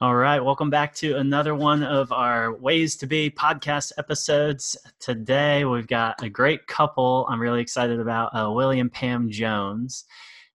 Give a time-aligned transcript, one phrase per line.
[0.00, 4.76] All right, welcome back to another one of our Ways to Be podcast episodes.
[4.98, 10.04] Today we've got a great couple I'm really excited about, uh, Willie Pam Jones.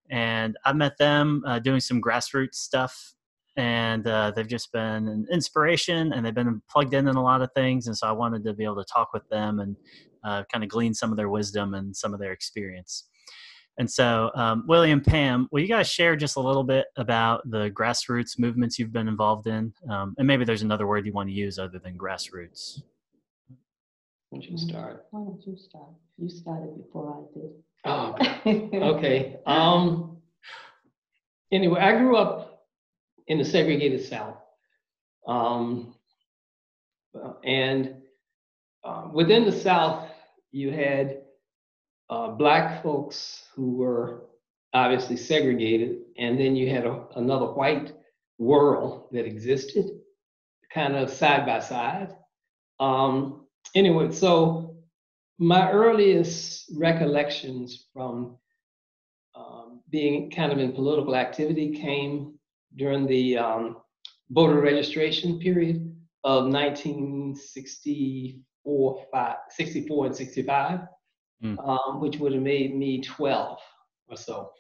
[0.10, 3.16] And I met them uh, doing some grassroots stuff,
[3.56, 7.42] and uh, they've just been an inspiration and they've been plugged in in a lot
[7.42, 7.88] of things.
[7.88, 9.78] And so I wanted to be able to talk with them and
[10.22, 13.06] uh, kind of glean some of their wisdom and some of their experience.
[13.80, 17.72] And so, um, William, Pam, will you guys share just a little bit about the
[17.72, 19.74] grassroots movements you've been involved in?
[19.90, 22.82] Um, and maybe there's another word you want to use other than grassroots.
[24.30, 25.06] Why don't you start?
[25.12, 25.92] Why don't you start?
[26.18, 27.52] You started before I did.
[27.86, 28.16] Oh,
[28.98, 29.38] okay.
[29.46, 30.18] Um,
[31.54, 32.66] anyway, I grew up
[33.28, 34.36] in the segregated South.
[35.26, 35.96] Um,
[37.46, 37.96] and
[38.84, 40.10] uh, within the South,
[40.52, 41.19] you had
[42.10, 44.24] uh, black folks who were
[44.74, 47.92] obviously segregated, and then you had a, another white
[48.38, 49.90] world that existed,
[50.74, 52.16] kind of side by side.
[52.80, 54.78] Um, anyway, so
[55.38, 58.38] my earliest recollections from
[59.36, 62.34] um, being kind of in political activity came
[62.76, 63.78] during the um,
[64.32, 70.80] voter registration period of 1964, five, 64 and 65
[71.44, 71.58] mm.
[71.68, 73.58] um, which would have made me 12
[74.10, 74.52] or so.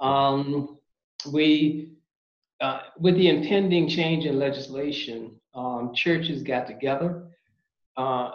[0.00, 0.78] Um,
[1.32, 1.92] we,
[2.60, 7.28] uh, with the impending change in legislation, um, churches got together,
[7.96, 8.32] uh,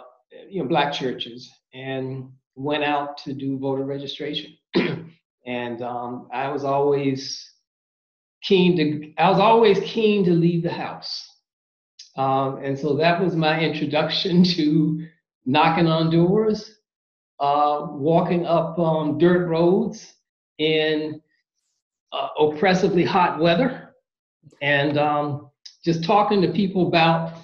[0.48, 4.56] you know, black churches, and went out to do voter registration.
[5.46, 7.52] and um, I was always
[8.42, 11.28] keen to, I was always keen to leave the house.
[12.16, 15.06] Um, and so that was my introduction to
[15.44, 16.75] knocking on doors
[17.40, 20.14] uh, walking up um, dirt roads
[20.58, 21.20] in
[22.12, 23.94] uh, oppressively hot weather
[24.62, 25.50] and um,
[25.84, 27.34] just talking to people about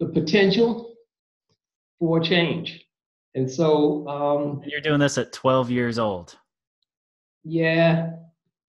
[0.00, 0.94] the potential
[1.98, 2.84] for change.
[3.34, 4.06] And so.
[4.08, 6.36] Um, and you're doing this at 12 years old.
[7.44, 8.12] Yeah.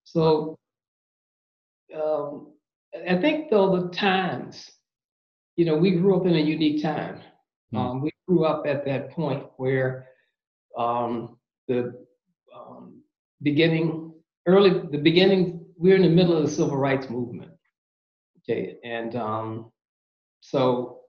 [0.04, 0.58] So
[1.96, 2.54] um,
[3.08, 4.72] I think, though, the times,
[5.56, 7.22] you know, we grew up in a unique time.
[7.72, 7.78] Hmm.
[7.78, 10.08] Um, we grew up at that point where
[10.78, 12.06] um, the
[12.56, 13.02] um,
[13.42, 14.14] beginning,
[14.46, 17.52] early, the beginning, we're in the middle of the civil rights movement.
[18.40, 19.72] Okay, and um,
[20.40, 21.02] so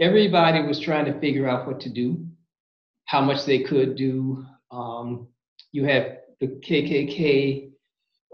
[0.00, 2.26] everybody was trying to figure out what to do,
[3.04, 4.44] how much they could do.
[4.70, 5.28] Um,
[5.72, 7.70] you had the KKK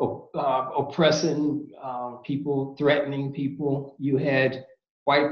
[0.00, 3.96] uh, oppressing uh, people, threatening people.
[3.98, 4.64] You had
[5.04, 5.30] white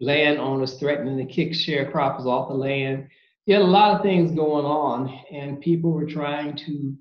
[0.00, 3.08] landowners threatening to kick sharecroppers off the land
[3.46, 6.96] you had a lot of things going on, and people were trying to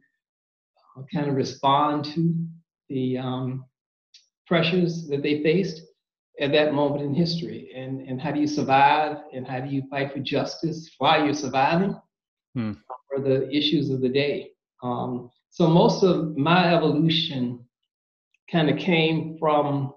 [0.95, 2.35] uh, kind of respond to
[2.87, 3.65] the um,
[4.45, 5.81] pressures that they faced
[6.39, 7.71] at that moment in history.
[7.75, 11.33] And, and how do you survive, and how do you fight for justice while you're
[11.33, 11.99] surviving?
[12.53, 12.73] Hmm.
[13.15, 14.51] Are the issues of the day.
[14.83, 17.65] Um, so most of my evolution
[18.51, 19.93] kind of came from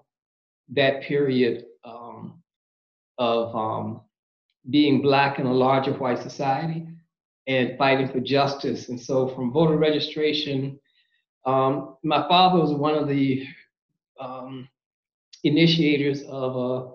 [0.69, 2.41] that period um,
[3.17, 4.01] of um,
[4.69, 6.87] being black in a larger white society
[7.47, 8.89] and fighting for justice.
[8.89, 10.79] And so from voter registration,
[11.45, 13.45] um, my father was one of the
[14.19, 14.67] um,
[15.43, 16.91] initiators of a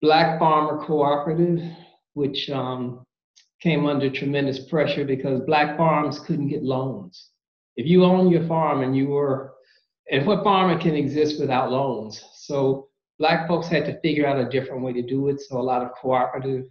[0.00, 1.60] black farmer cooperative,
[2.14, 3.04] which um,
[3.60, 7.30] came under tremendous pressure because black farms couldn't get loans.
[7.76, 9.54] If you own your farm and you were,
[10.10, 12.22] and what farmer can exist without loans?
[12.34, 12.88] So
[13.18, 15.40] black folks had to figure out a different way to do it.
[15.40, 16.64] So a lot of cooperative.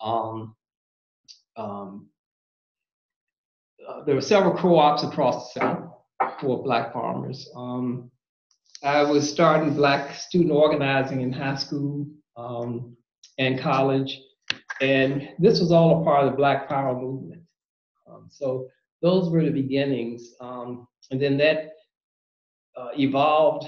[0.00, 0.54] Um,
[1.56, 2.08] um,
[3.86, 5.90] uh, there were several co-ops across the South
[6.40, 7.48] for black farmers.
[7.54, 8.10] Um,
[8.82, 12.06] I was starting black student organizing in high school
[12.36, 12.96] um,
[13.38, 14.20] and college,
[14.80, 17.42] and this was all a part of the Black Power movement.
[18.06, 18.68] Um, so
[19.00, 21.72] those were the beginnings, um, and then that
[22.76, 23.66] uh, evolved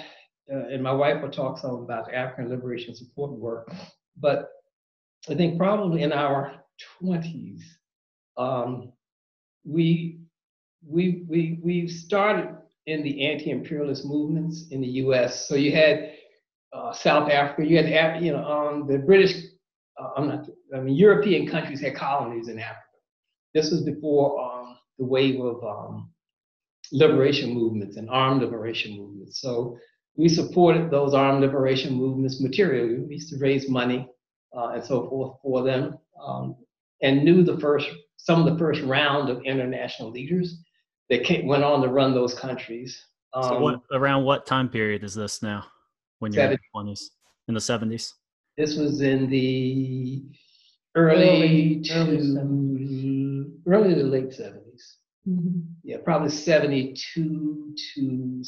[0.53, 3.73] uh, and my wife will talk some about African liberation support work.
[4.17, 4.51] But
[5.29, 6.55] I think probably in our
[7.03, 7.61] 20s,
[8.37, 8.93] um,
[9.65, 10.21] we
[10.87, 12.57] we we we started
[12.87, 15.49] in the anti-imperialist movements in the U.S.
[15.49, 16.13] So you had
[16.73, 19.35] uh, South Africa, you had you know um, the British,
[20.01, 22.83] uh, I'm not, I mean European countries had colonies in Africa.
[23.55, 26.11] This was before um, the wave of um,
[26.93, 29.41] liberation movements and armed liberation movements.
[29.41, 29.79] So
[30.17, 32.99] we supported those armed liberation movements materially.
[33.01, 34.09] We used to raise money
[34.57, 36.57] uh, and so forth for them, um,
[37.03, 40.63] and knew the first some of the first round of international leaders
[41.11, 43.01] that came, went on to run those countries.
[43.35, 45.65] Um, so what around what time period is this now?
[46.19, 47.11] When you're 70, in the twenties?
[47.49, 48.13] in the 70s?
[48.57, 50.25] This was in the
[50.97, 54.97] early, Early- to early early to late 70s.
[55.29, 55.67] Mhm.
[55.85, 58.45] Yeah, probably 72 to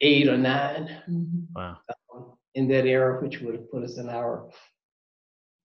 [0.00, 1.46] 78 or 9 Mhm.
[1.54, 1.78] Wow.
[2.14, 4.50] um, in that era, which would have put us in our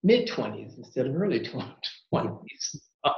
[0.03, 2.75] mid 20s instead of early 20s.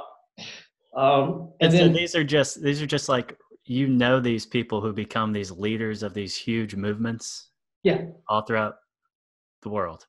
[0.96, 4.44] Um, And and so then, these are just these are just like you know these
[4.46, 7.50] people who become these leaders of these huge movements
[7.84, 8.76] yeah, all throughout
[9.62, 10.06] the world.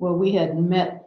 [0.00, 1.04] Well, we had met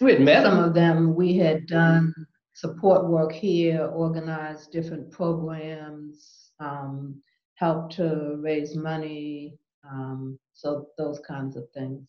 [0.00, 0.64] we had met some them.
[0.64, 1.14] of them.
[1.14, 2.12] We had done
[2.54, 7.22] support work here, organized different programs, um,
[7.60, 9.58] helped to raise money,
[9.88, 12.08] um, so those kinds of things.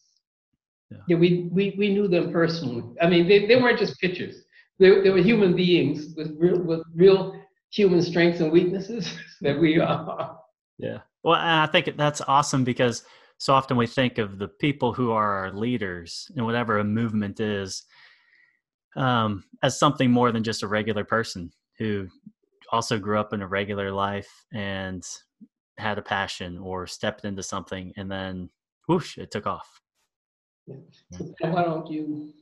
[1.07, 2.83] Yeah, we, we, we knew them personally.
[3.01, 4.43] I mean, they, they weren't just pictures.
[4.79, 7.33] They, they were human beings with real, with real
[7.69, 10.37] human strengths and weaknesses that we are.
[10.77, 10.99] Yeah.
[11.23, 13.03] Well, and I think that's awesome because
[13.37, 17.39] so often we think of the people who are our leaders in whatever a movement
[17.39, 17.83] is
[18.95, 22.07] um, as something more than just a regular person who
[22.71, 25.03] also grew up in a regular life and
[25.81, 28.49] had a passion or stepped into something and then
[28.87, 29.81] whoosh, it took off.
[31.17, 32.33] So why don't you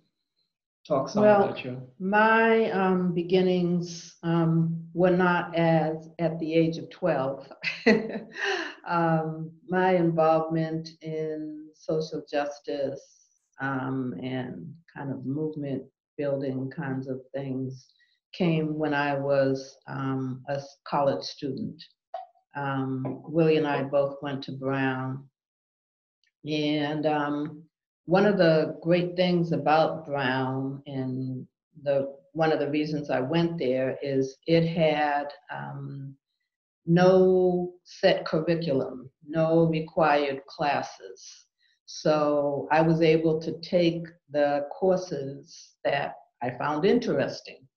[0.87, 6.77] talk some Well, about your, My um, beginnings um, were not as at the age
[6.77, 7.47] of 12.
[8.87, 13.01] um, my involvement in social justice
[13.61, 15.83] um, and kind of movement
[16.17, 17.87] building kinds of things
[18.33, 21.81] came when I was um, a s- college student.
[22.55, 25.27] Um, Willie and I both went to Brown.
[26.45, 27.63] And um,
[28.05, 31.47] one of the great things about Brown and
[31.83, 36.15] the one of the reasons I went there is it had um,
[36.85, 41.45] no set curriculum, no required classes.
[41.85, 47.67] So I was able to take the courses that I found interesting,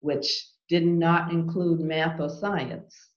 [0.00, 3.09] which did not include math or science.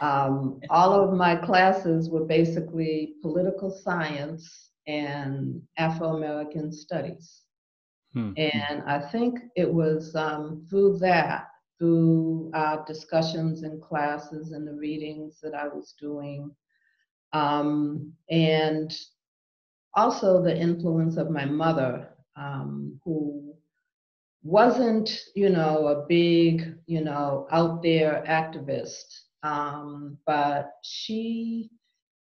[0.00, 7.42] Um, all of my classes were basically political science and Afro American studies.
[8.14, 8.32] Hmm.
[8.36, 11.48] And I think it was um, through that,
[11.78, 16.50] through our discussions in classes and the readings that I was doing,
[17.32, 18.92] um, and
[19.94, 23.54] also the influence of my mother, um, who
[24.42, 31.70] wasn't, you know, a big, you know, out there activist, um, but she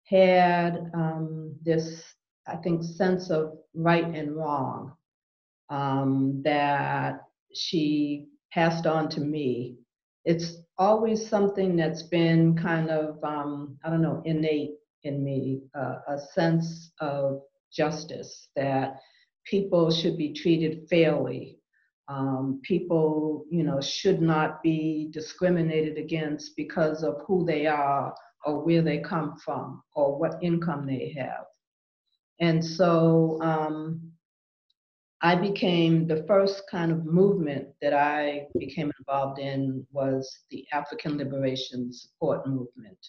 [0.05, 2.03] had um, this,
[2.47, 4.93] I think, sense of right and wrong
[5.69, 7.21] um, that
[7.53, 9.77] she passed on to me.
[10.25, 15.99] It's always something that's been kind of, um, I don't know, innate in me, uh,
[16.07, 17.41] a sense of
[17.71, 18.99] justice that
[19.45, 21.59] people should be treated fairly.
[22.07, 28.13] Um, people, you know, should not be discriminated against because of who they are
[28.45, 31.45] or where they come from or what income they have.
[32.39, 34.11] And so um,
[35.21, 41.17] I became the first kind of movement that I became involved in was the African
[41.17, 42.99] Liberation Support Movement.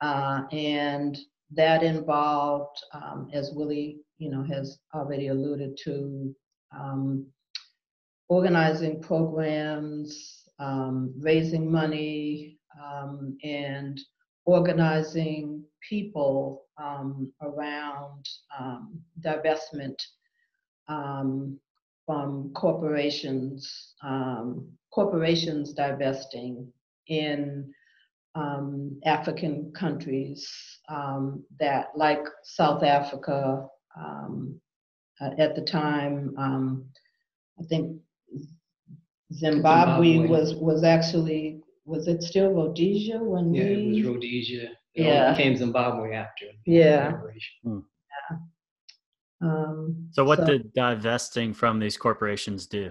[0.00, 1.18] Uh, and
[1.52, 6.34] that involved, um, as Willie, you know, has already alluded to,
[6.76, 7.26] um,
[8.28, 14.00] organizing programs, um, raising money, um, and
[14.44, 18.28] organizing people um, around
[18.58, 19.96] um, divestment
[20.88, 21.58] um,
[22.04, 23.94] from corporations,
[24.92, 26.72] corporations divesting
[27.08, 27.72] in
[28.34, 30.48] um, African countries
[30.88, 33.66] um, that, like South Africa,
[33.98, 34.60] um,
[35.20, 36.34] uh, at the time,
[37.58, 38.00] I think
[39.32, 40.28] Zimbabwe, Zimbabwe.
[40.28, 44.70] was was actually was it still Rhodesia when yeah, we it was Rhodesia.
[44.94, 45.32] It Yeah.
[45.32, 46.46] became Zimbabwe after.
[46.64, 47.12] the Yeah.
[47.12, 47.84] liberation.
[49.42, 52.90] um, So what So- did divesting from these corporations do?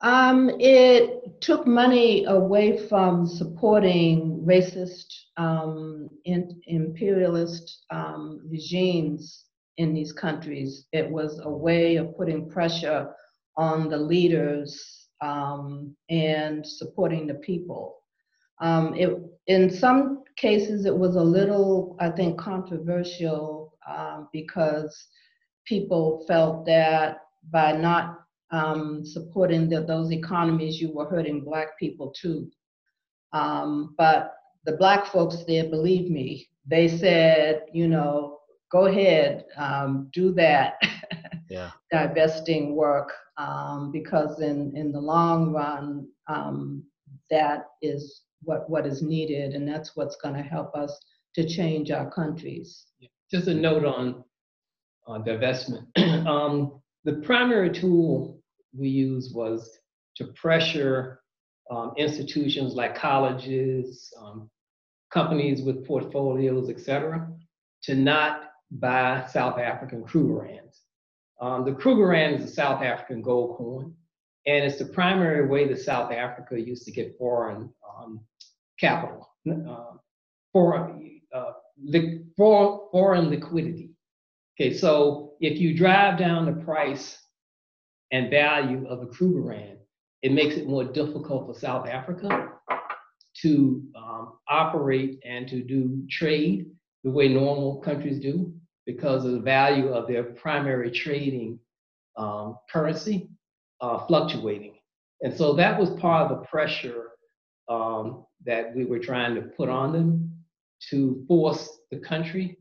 [0.00, 5.06] Um, it took money away from supporting racist,
[5.38, 9.46] um, in, imperialist um, regimes
[9.78, 10.86] in these countries.
[10.92, 13.14] It was a way of putting pressure
[13.56, 17.96] on the leaders um, and supporting the people.
[18.60, 19.10] Um, it,
[19.46, 25.08] in some cases, it was a little, I think, controversial um, because
[25.66, 27.18] people felt that
[27.50, 28.20] by not
[28.50, 32.50] um, supporting the, those economies, you were hurting Black people too.
[33.32, 34.34] Um, but
[34.64, 38.38] the black folks there, believe me, they said, you know,
[38.70, 40.74] go ahead, um, do that.
[41.50, 41.72] Yeah.
[41.92, 46.84] divesting work um, because in in the long run, um,
[47.30, 50.98] that is what what is needed, and that's what's going to help us
[51.34, 52.86] to change our countries.
[53.30, 54.24] Just a note on
[55.06, 55.86] on divestment.
[56.26, 58.40] um, the primary tool
[58.76, 59.78] we used was
[60.16, 61.20] to pressure
[61.70, 64.50] um, institutions like colleges, um,
[65.12, 67.28] companies with portfolios, et cetera,
[67.82, 70.80] to not buy South African Krugerrands.
[71.44, 73.92] Um, the Krugerrand is a South African gold coin,
[74.46, 78.20] and it's the primary way that South Africa used to get foreign um,
[78.80, 79.98] capital, uh,
[80.54, 83.90] foreign, uh, li- for, foreign liquidity.
[84.58, 87.18] Okay, so if you drive down the price
[88.10, 89.76] and value of the Krugerrand,
[90.22, 92.48] it makes it more difficult for South Africa
[93.42, 96.70] to um, operate and to do trade
[97.02, 98.50] the way normal countries do
[98.86, 101.58] because of the value of their primary trading
[102.16, 103.28] um, currency
[103.80, 104.74] uh, fluctuating.
[105.22, 107.08] And so that was part of the pressure
[107.68, 110.34] um, that we were trying to put on them
[110.90, 112.58] to force the country.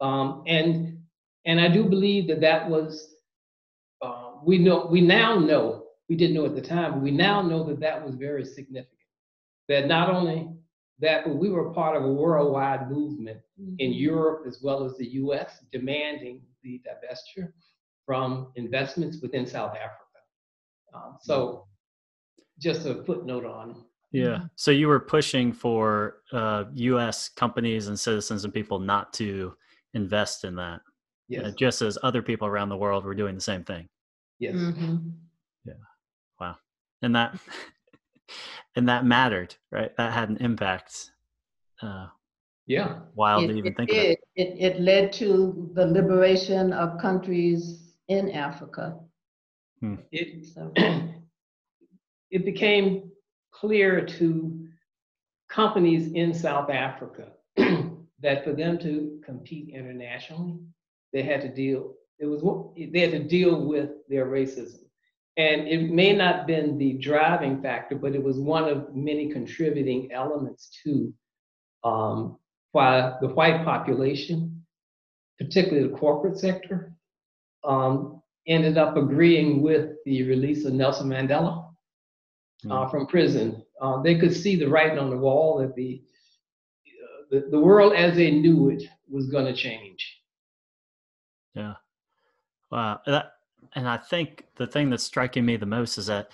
[0.00, 0.98] Um, and
[1.46, 3.14] and I do believe that that was
[4.02, 7.40] uh, we know we now know we didn't know at the time, but we now
[7.40, 8.90] know that that was very significant.
[9.68, 10.48] That not only
[11.00, 13.40] that, we were part of a worldwide movement
[13.78, 17.52] in Europe as well as the US demanding the divestiture
[18.06, 20.00] from investments within South Africa.
[20.94, 21.66] Um, so,
[22.60, 23.84] just a footnote on.
[24.12, 24.44] Yeah.
[24.54, 27.28] So you were pushing for uh, U.S.
[27.28, 29.56] companies and citizens and people not to
[29.94, 30.80] invest in that,
[31.28, 31.46] Yes.
[31.46, 33.88] uh, just as other people around the world were doing the same thing.
[34.38, 34.54] Yes.
[34.54, 35.14] Mhm.
[35.64, 35.74] Yeah.
[36.38, 36.56] Wow.
[37.02, 37.36] And that
[38.76, 41.12] and that mattered right that had an impact
[41.82, 42.06] uh
[42.66, 43.00] Yeah.
[43.14, 44.18] wild It, to even it think of it.
[44.36, 48.98] It, it led to the liberation of countries in Africa.
[50.12, 50.72] It So,
[52.30, 53.10] it became
[53.52, 54.66] clear to
[55.48, 60.58] companies in South Africa that for them to compete internationally,
[61.12, 61.94] they had to deal.
[62.18, 62.42] It was
[62.76, 64.83] they had to deal with their racism,
[65.36, 69.32] and it may not have been the driving factor, but it was one of many
[69.32, 71.12] contributing elements to
[71.82, 72.38] um,
[72.72, 74.64] why the white population,
[75.38, 76.92] particularly the corporate sector,
[77.64, 81.68] um, ended up agreeing with the release of Nelson Mandela
[82.70, 83.62] uh, from prison.
[83.80, 86.02] Uh, they could see the writing on the wall that the,
[86.86, 90.20] uh, the, the world as they knew it was going to change.
[91.54, 91.74] yeah
[92.70, 93.32] wow that,
[93.74, 96.30] and i think the thing that's striking me the most is that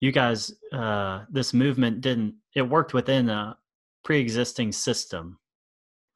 [0.00, 3.56] you guys uh this movement didn't it worked within a
[4.04, 5.38] pre-existing system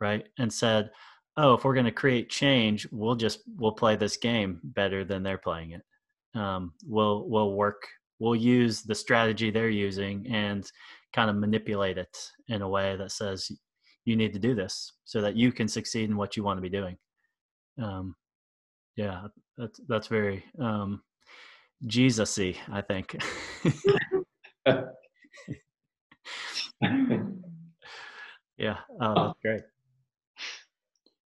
[0.00, 0.26] right?
[0.38, 0.90] And said
[1.36, 5.22] oh if we're going to create change we'll just we'll play this game better than
[5.22, 5.82] they're playing it.
[6.38, 7.86] Um, we'll we'll work
[8.18, 10.70] we'll use the strategy they're using and
[11.12, 12.16] kind of manipulate it
[12.48, 13.50] in a way that says
[14.04, 16.62] you need to do this so that you can succeed in what you want to
[16.62, 16.96] be doing.
[17.82, 18.14] Um,
[18.96, 19.26] yeah
[19.56, 21.02] that's that's very um,
[21.86, 23.16] jesus-y i think.
[28.58, 29.60] Yeah that's great.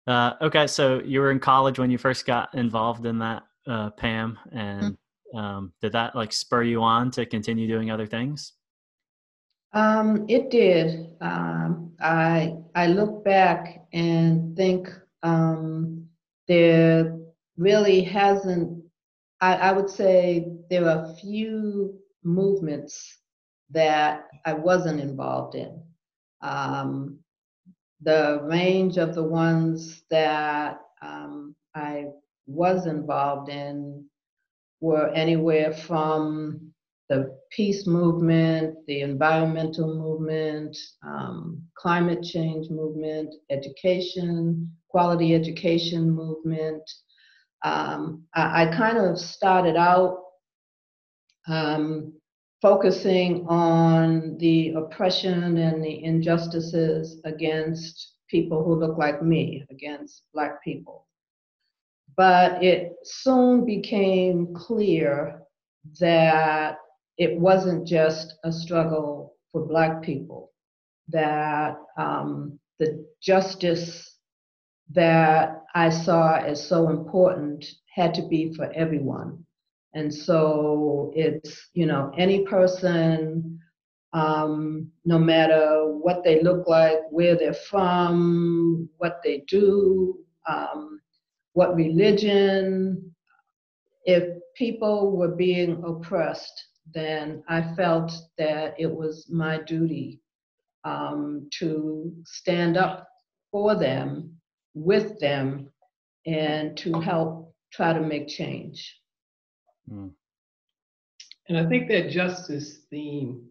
[0.08, 3.90] Uh, okay so you were in college when you first got involved in that uh,
[3.92, 4.98] pam and
[5.36, 8.54] um, did that like spur you on to continue doing other things?
[9.74, 11.16] Um, it did.
[11.22, 14.90] Um, I I look back and think
[15.22, 16.08] um,
[16.48, 17.16] there
[17.60, 18.84] really hasn't.
[19.42, 23.20] I, I would say there are a few movements
[23.72, 25.82] that I wasn't involved in.
[26.42, 27.20] Um,
[28.02, 32.06] the range of the ones that um, I
[32.48, 34.06] was involved in
[34.82, 36.72] were anywhere from
[37.10, 46.84] the peace movement, the environmental movement, um, climate change movement, education, quality education movement.
[47.64, 50.20] Um, I, I kind of started out
[51.48, 52.14] um,
[52.62, 60.64] focusing on the oppression and the injustices against people who look like me, against Black
[60.64, 61.08] people.
[62.16, 65.42] But it soon became clear
[66.00, 66.78] that
[67.18, 70.52] it wasn't just a struggle for Black people,
[71.08, 74.18] that um, the justice
[74.92, 79.46] that I saw as so important had to be for everyone.
[79.94, 83.60] And so it's, you know, any person
[84.14, 91.00] um, no matter what they look like, where they're from, what they do, um,
[91.54, 93.14] what religion.
[94.06, 100.22] If people were being oppressed, then I felt that it was my duty
[100.84, 103.08] um, to stand up
[103.52, 104.39] for them,
[104.84, 105.70] with them,
[106.26, 109.00] and to help try to make change.
[109.92, 110.12] Mm.
[111.48, 113.46] And I think that justice theme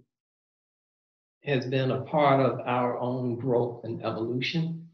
[1.45, 4.89] has been a part of our own growth and evolution.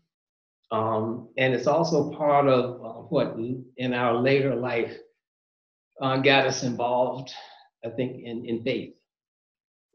[0.71, 3.37] Um, and it's also part of uh, what
[3.77, 4.97] in our later life
[6.01, 7.31] uh, got us involved,
[7.85, 8.95] I think, in, in faith.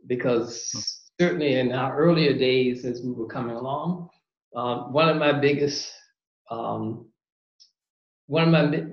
[0.08, 0.72] Because
[1.20, 4.10] certainly in our earlier days as we were coming along,
[4.56, 5.92] um, one of my biggest
[6.50, 7.08] um,
[8.28, 8.84] one of my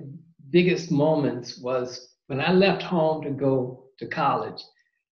[0.49, 4.61] biggest moments was when I left home to go to college.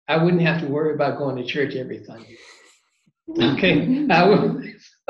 [0.08, 2.38] I wouldn't have to worry about going to church every Sunday.
[3.38, 4.74] Okay, I would.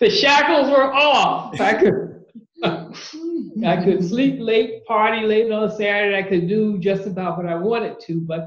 [0.00, 1.60] the shackles were off.
[1.60, 2.24] I could,
[2.64, 6.16] I could sleep late, party late on Saturday.
[6.16, 8.20] I could do just about what I wanted to.
[8.20, 8.46] But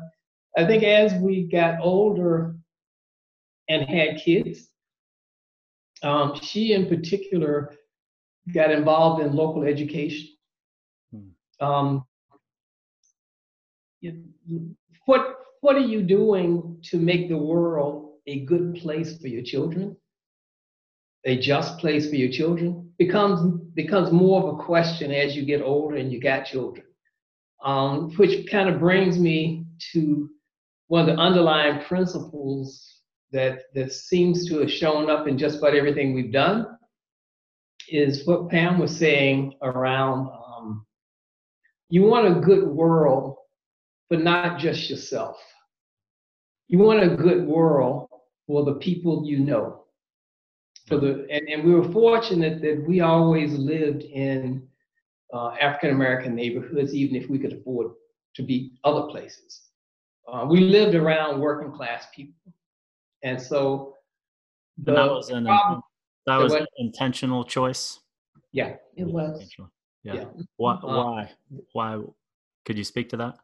[0.58, 2.56] I think as we got older
[3.68, 4.71] and had kids,
[6.04, 7.74] um, she in particular
[8.54, 10.30] got involved in local education.
[11.12, 11.66] Hmm.
[11.66, 12.06] Um,
[14.00, 14.24] you,
[15.06, 19.96] what what are you doing to make the world a good place for your children?
[21.26, 25.62] A just place for your children becomes becomes more of a question as you get
[25.62, 26.86] older and you got children.
[27.64, 30.30] Um, which kind of brings me to
[30.88, 33.01] one of the underlying principles
[33.32, 36.78] that that seems to have shown up in just about everything we've done
[37.90, 40.86] is what Pam was saying around um,
[41.90, 43.38] you want a good world
[44.12, 45.38] but not just yourself.
[46.68, 48.10] You want a good world
[48.46, 49.86] for the people you know.
[50.88, 54.68] For the and, and we were fortunate that we always lived in
[55.34, 57.94] uh, African American neighborhoods, even if we could afford
[58.36, 59.62] to be other places.
[60.28, 62.54] Uh, we lived around working class people,
[63.24, 63.98] and so
[64.78, 65.82] the, that was an problem,
[66.28, 68.00] that was an intentional choice.
[68.52, 69.50] Yeah, it was.
[70.04, 70.14] Yeah.
[70.14, 70.26] yeah.
[70.58, 70.74] Why?
[70.74, 71.32] Uh, why?
[71.74, 72.02] Why?
[72.66, 73.38] Could you speak to that?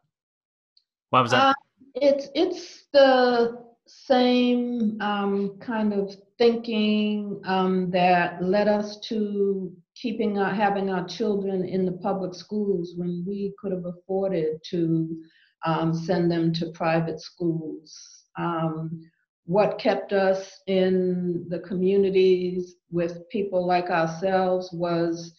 [1.10, 1.50] Why was that?
[1.50, 1.54] Uh,
[1.94, 10.52] it's it's the same um, kind of thinking um, that led us to keeping our,
[10.52, 15.16] having our children in the public schools when we could have afforded to
[15.64, 18.24] um, send them to private schools.
[18.38, 19.00] Um,
[19.48, 25.32] what kept us in the communities with people like ourselves was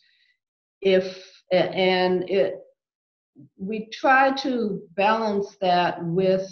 [0.81, 2.63] if and it
[3.57, 6.51] we try to balance that with,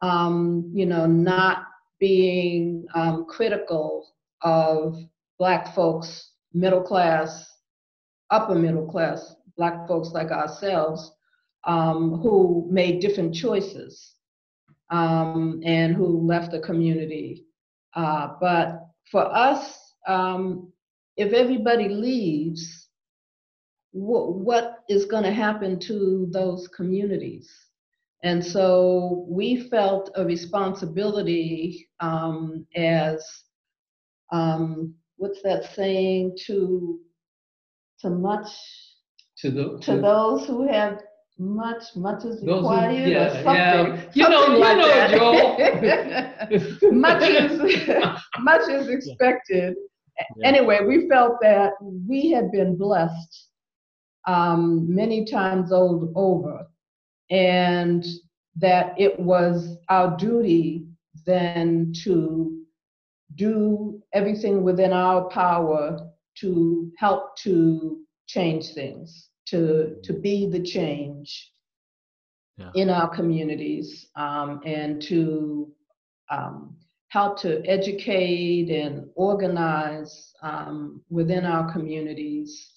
[0.00, 1.64] um, you know, not
[1.98, 4.06] being um, critical
[4.42, 4.96] of
[5.40, 7.50] Black folks, middle class,
[8.30, 11.10] upper middle class, Black folks like ourselves,
[11.64, 14.14] um, who made different choices
[14.90, 17.46] um, and who left the community.
[17.94, 20.72] Uh, but for us, um,
[21.16, 22.88] if everybody leaves,
[23.92, 27.50] what, what is going to happen to those communities.
[28.22, 33.24] And so we felt a responsibility um, as
[34.30, 37.00] um, what's that saying to
[38.00, 38.48] to much
[39.38, 41.00] to, the, to, to those who have
[41.40, 43.96] much much is required who, yeah, or something.
[43.96, 44.10] Yeah.
[44.12, 46.92] You know, like you know, Joel.
[46.92, 47.88] much is
[48.40, 49.74] much is expected.
[50.36, 50.48] Yeah.
[50.48, 53.48] Anyway, we felt that we had been blessed
[54.26, 56.66] um, many times old over,
[57.30, 58.04] and
[58.56, 60.84] that it was our duty
[61.24, 62.58] then to
[63.36, 65.98] do everything within our power
[66.40, 71.52] to help to change things, to, to be the change
[72.56, 72.70] yeah.
[72.74, 75.72] in our communities, um, and to
[76.30, 76.76] um,
[77.08, 82.70] help to educate and organize um, within our communities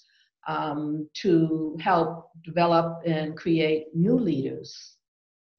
[0.48, 4.96] um, to help develop and create new leaders.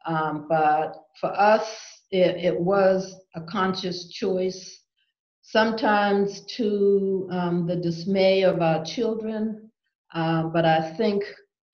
[0.07, 1.66] Um, but for us,
[2.11, 4.81] it, it, was a conscious choice,
[5.42, 9.63] sometimes to um, the dismay of our children.
[10.14, 11.24] Uh, but I think,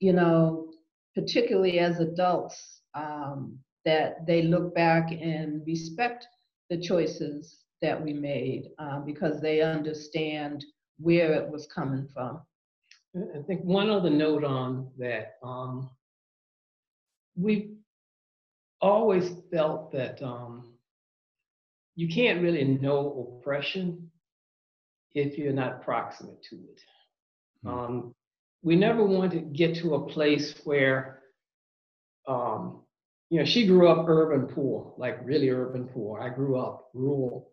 [0.00, 0.68] you know,
[1.14, 6.26] particularly as adults, um, that they look back and respect
[6.68, 10.64] the choices that we made uh, because they understand
[10.98, 12.40] where it was coming from.
[13.16, 15.90] I think one other note on that, um,
[17.36, 17.72] we
[18.80, 20.74] always felt that um,
[21.96, 24.10] you can't really know oppression
[25.14, 26.80] if you're not proximate to it.
[27.64, 27.78] Mm-hmm.
[27.78, 28.14] Um,
[28.62, 31.20] we never wanted to get to a place where,
[32.28, 32.82] um,
[33.30, 36.20] you know, she grew up urban poor, like really urban poor.
[36.20, 37.50] I grew up rural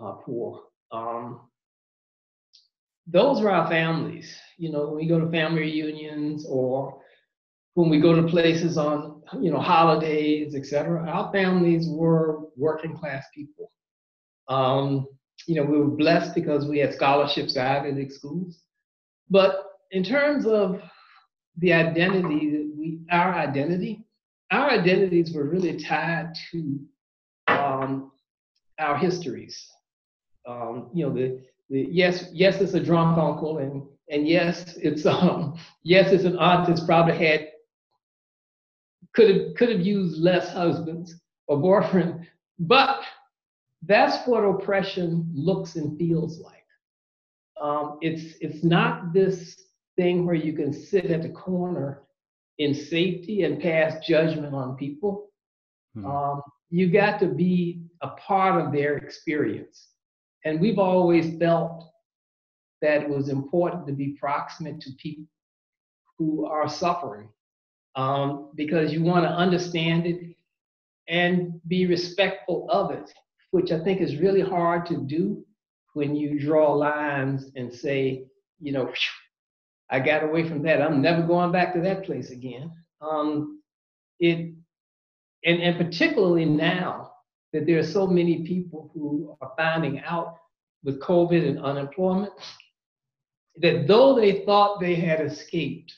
[0.00, 0.62] uh, poor.
[0.90, 1.40] Um,
[3.06, 4.36] those are our families.
[4.58, 7.00] You know, when we go to family reunions or
[7.74, 13.24] when we go to places on, you know, holidays, etc., our families were working class
[13.34, 13.72] people.
[14.48, 15.06] Um,
[15.46, 18.62] you know, we were blessed because we had scholarships at Ivy League schools.
[19.30, 20.82] But in terms of
[21.58, 24.04] the identity that we, our identity,
[24.50, 26.80] our identities were really tied to
[27.48, 28.10] um,
[28.78, 29.68] our histories.
[30.48, 35.06] Um, you know, the, the yes, yes, it's a drunk uncle, and and yes, it's
[35.06, 37.48] um, yes, it's an aunt that's probably had
[39.14, 42.26] could have could have used less husbands or boyfriend,
[42.58, 43.02] but
[43.82, 46.64] that's what oppression looks and feels like.
[47.60, 49.62] Um, it's it's not this
[50.02, 52.02] thing where you can sit at the corner
[52.58, 55.30] in safety and pass judgment on people.
[55.94, 56.06] Hmm.
[56.06, 59.88] Um, you got to be a part of their experience.
[60.44, 61.84] And we've always felt
[62.80, 65.26] that it was important to be proximate to people
[66.18, 67.28] who are suffering
[67.94, 70.34] um, because you want to understand it
[71.08, 73.08] and be respectful of it,
[73.52, 75.44] which I think is really hard to do
[75.94, 78.24] when you draw lines and say,
[78.60, 78.90] you know,
[79.92, 80.80] I got away from that.
[80.80, 82.72] I'm never going back to that place again.
[83.02, 83.60] Um,
[84.18, 84.54] it,
[85.44, 87.12] and, and particularly now
[87.52, 90.38] that there are so many people who are finding out
[90.82, 92.32] with COVID and unemployment
[93.56, 95.92] that though they thought they had escaped,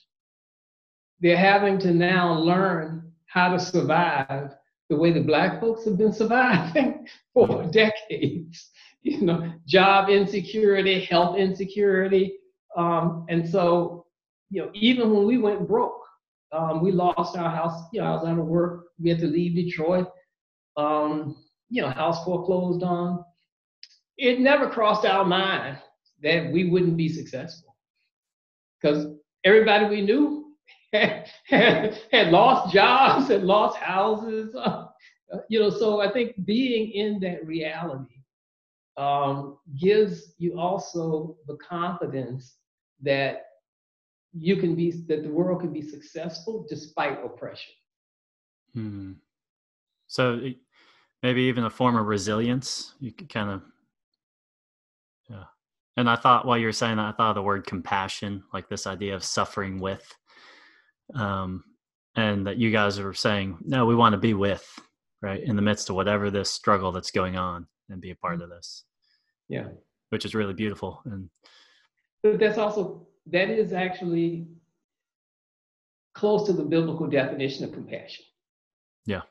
[1.20, 4.50] they're having to now learn how to survive
[4.90, 8.70] the way the black folks have been surviving for decades.
[9.02, 12.38] You know, job insecurity, health insecurity.
[12.76, 14.06] Um, and so,
[14.50, 16.00] you know, even when we went broke,
[16.52, 17.82] um, we lost our house.
[17.92, 18.87] You know, I was out of work.
[19.00, 20.08] We had to leave Detroit.
[20.76, 23.24] Um, you know, house foreclosed on.
[24.16, 25.78] It never crossed our mind
[26.22, 27.76] that we wouldn't be successful
[28.80, 29.06] because
[29.44, 30.54] everybody we knew
[30.92, 31.28] had,
[32.10, 34.54] had, lost jobs and lost houses.
[35.48, 38.20] You know, so I think being in that reality
[38.96, 42.54] um, gives you also the confidence
[43.02, 43.42] that
[44.33, 47.74] you can be that the world can be successful despite oppression.
[48.72, 49.12] Hmm.
[50.09, 50.40] So
[51.22, 52.94] maybe even a form of resilience.
[53.00, 53.62] You can kind of,
[55.30, 55.44] yeah.
[55.96, 58.68] And I thought while you were saying that, I thought of the word compassion, like
[58.68, 60.12] this idea of suffering with
[61.14, 61.64] um,
[62.16, 64.66] and that you guys are saying no we want to be with
[65.22, 68.40] right in the midst of whatever this struggle that's going on and be a part
[68.40, 68.85] of this
[69.48, 69.66] yeah
[70.11, 71.28] which is really beautiful and
[72.24, 74.48] but that's also that is actually
[76.14, 78.24] close to the biblical definition of compassion
[79.06, 79.22] yeah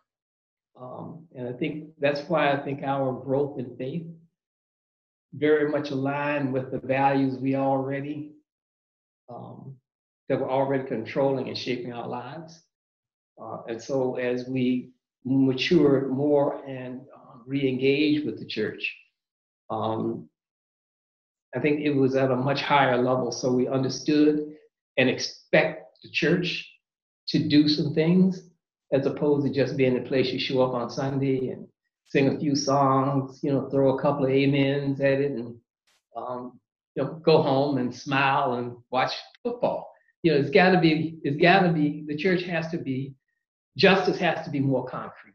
[0.79, 4.05] um, and i think that's why i think our growth in faith
[5.33, 8.33] very much aligned with the values we already
[9.29, 9.75] um,
[10.29, 12.61] that were already controlling and shaping our lives.
[13.41, 14.91] Uh, and so as we
[15.25, 18.95] mature more and uh, re-engage with the church,
[19.69, 20.29] um,
[21.55, 23.31] I think it was at a much higher level.
[23.31, 24.55] So we understood
[24.97, 26.69] and expect the church
[27.29, 28.49] to do some things
[28.91, 31.67] as opposed to just being the place you show up on Sunday and
[32.05, 35.55] sing a few songs, you know, throw a couple of amens at it and
[36.15, 36.59] um,
[36.95, 39.11] you know, go home and smile and watch
[39.41, 42.77] football you know, it's got to be, it's got to be, the church has to
[42.77, 43.13] be,
[43.77, 45.33] justice has to be more concrete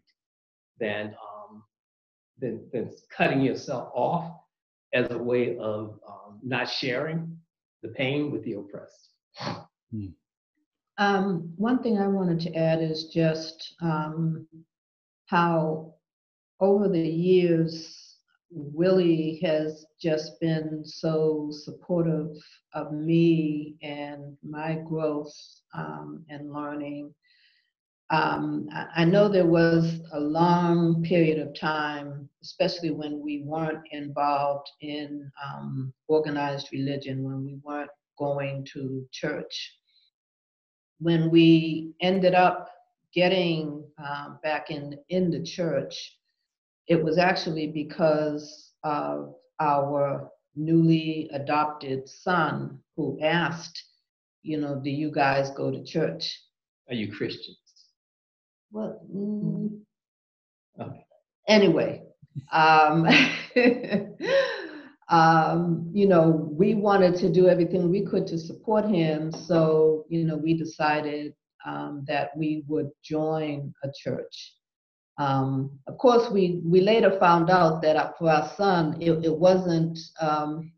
[0.80, 1.62] than, um,
[2.38, 4.34] than, than cutting yourself off
[4.94, 7.36] as a way of um, not sharing
[7.82, 9.10] the pain with the oppressed.
[9.92, 10.06] Hmm.
[10.98, 14.46] Um, one thing I wanted to add is just um,
[15.26, 15.94] how
[16.60, 18.08] over the years
[18.50, 22.34] Willie has just been so supportive
[22.72, 25.34] of me and my growth
[25.74, 27.14] um, and learning.
[28.10, 34.70] Um, I, know there was a long period of time, especially when we weren't involved
[34.80, 39.74] in um, organized religion, when we weren't going to church.
[41.00, 42.70] When we ended up
[43.12, 46.16] getting uh, back in, in the church,
[46.86, 53.84] it was actually because of our newly adopted son who asked,
[54.42, 56.40] you know, do you guys go to church?
[56.88, 57.58] Are you Christians?
[58.70, 59.80] Well, mm,
[60.80, 61.04] Okay.
[61.48, 62.02] Anyway,
[62.52, 63.06] um,
[65.08, 69.32] um, you know, we wanted to do everything we could to support him.
[69.32, 71.34] So, you know, we decided
[71.66, 74.54] um, that we would join a church.
[75.18, 79.98] Um, of course, we, we later found out that for our son, it, it wasn't
[80.20, 80.70] um,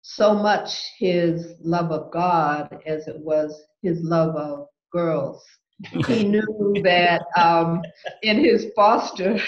[0.00, 5.44] so much his love of God as it was his love of girls.
[6.06, 7.82] He knew that um,
[8.22, 9.38] in his foster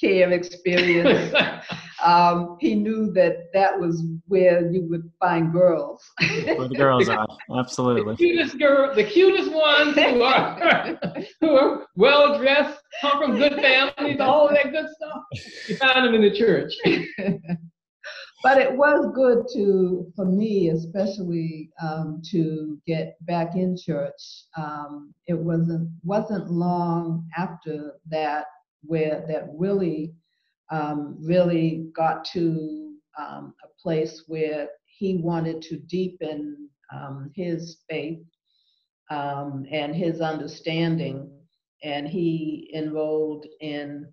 [0.00, 1.34] care experience,
[2.04, 6.02] um, he knew that that was where you would find girls.
[6.18, 8.12] where the girls are, absolutely.
[8.12, 10.98] The cutest girl, the cutest ones who are
[11.40, 15.22] who are well dressed, come from good families, all of that good stuff.
[15.68, 16.72] You find them in the church.
[18.42, 24.46] but it was good to, for me especially, um, to get back in church.
[24.56, 28.46] Um, it wasn't wasn't long after that
[28.82, 30.12] where that really,
[30.70, 38.18] um, really got to um, a place where he wanted to deepen um, his faith
[39.10, 41.30] um, and his understanding,
[41.82, 44.12] and he enrolled in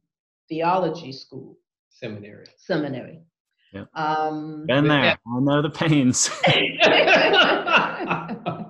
[0.50, 1.58] theology school.
[1.90, 2.46] Seminary.
[2.58, 3.22] Seminary.
[3.74, 3.90] Yep.
[3.94, 5.18] Um, Been there.
[5.26, 6.30] I know the pains.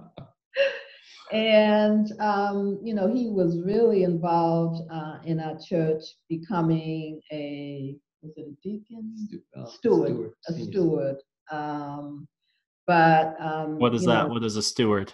[1.31, 8.33] and um, you know he was really involved uh, in our church becoming a was
[8.35, 9.15] it a deacon
[9.55, 11.15] uh, steward, steward, a steward
[11.51, 12.27] um,
[12.89, 14.23] but um, what is that?
[14.23, 15.13] know, What is a steward?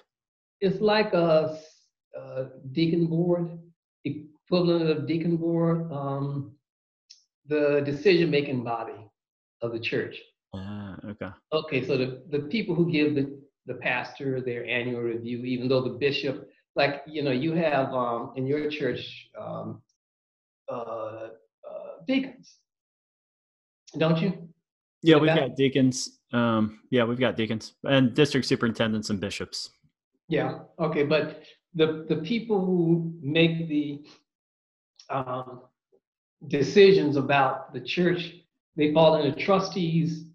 [0.61, 1.59] It's like a,
[2.17, 3.59] a deacon board,
[4.05, 6.55] equivalent of deacon board, um,
[7.47, 9.04] the decision-making body
[9.61, 10.19] of the church.
[10.53, 11.29] Ah, okay.
[11.51, 15.81] Okay, so the, the people who give the, the pastor their annual review, even though
[15.81, 19.81] the bishop, like, you know, you have um, in your church um,
[20.71, 21.29] uh, uh,
[22.07, 22.57] deacons,
[23.97, 24.49] don't you?
[25.01, 26.19] Yeah, we've got deacons.
[26.33, 29.69] Um, yeah, we've got deacons and district superintendents and bishops.
[30.27, 31.43] Yeah, okay, but
[31.75, 34.03] the, the people who make the
[35.09, 35.61] um,
[36.47, 38.33] decisions about the church,
[38.75, 40.25] they fall into trustees,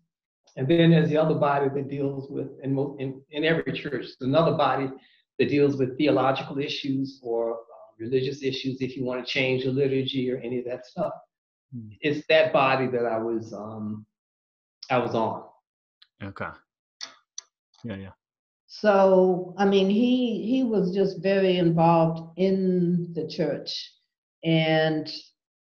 [0.56, 3.92] and then there's the other body that deals with, in, mo- in, in every church,
[3.92, 4.90] there's another body
[5.38, 7.56] that deals with theological issues or uh,
[7.98, 11.12] religious issues, if you want to change the liturgy or any of that stuff.
[11.74, 11.88] Hmm.
[12.00, 14.04] It's that body that I was, um,
[14.90, 15.44] I was on.
[16.22, 16.48] Okay.
[17.84, 18.10] Yeah, yeah.
[18.66, 23.92] So, I mean, he he was just very involved in the church,
[24.44, 25.10] and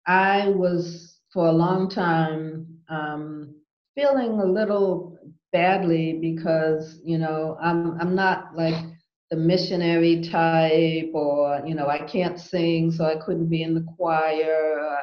[0.06, 3.54] I was for a long time um,
[3.94, 5.16] feeling a little
[5.52, 8.74] badly because you know I'm I'm not like
[9.30, 13.86] the missionary type, or you know I can't sing, so I couldn't be in the
[13.96, 14.98] choir.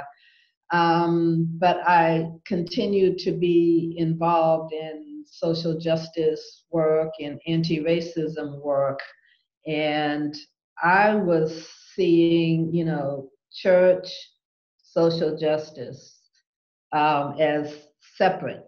[0.73, 8.99] Um, but I continued to be involved in social justice work and anti-racism work,
[9.65, 10.35] and
[10.83, 14.09] I was seeing, you know, church,
[14.83, 16.16] social justice
[16.91, 17.73] um, as
[18.15, 18.65] separate,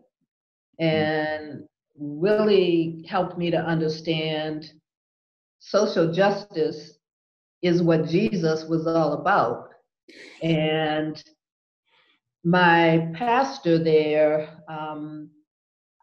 [0.79, 1.63] and
[1.97, 4.71] really helped me to understand
[5.59, 6.97] social justice
[7.61, 9.69] is what Jesus was all about,
[10.41, 11.21] and
[12.43, 15.29] my pastor there, um,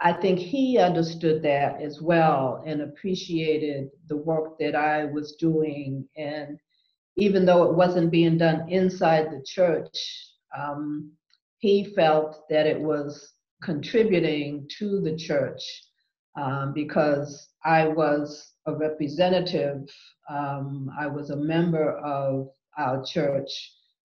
[0.01, 6.07] I think he understood that as well and appreciated the work that I was doing.
[6.17, 6.59] And
[7.17, 9.97] even though it wasn't being done inside the church,
[10.57, 11.13] um,
[11.59, 15.63] he felt that it was contributing to the church
[16.37, 19.89] um, because I was a representative,
[20.29, 23.51] um, I was a member of our church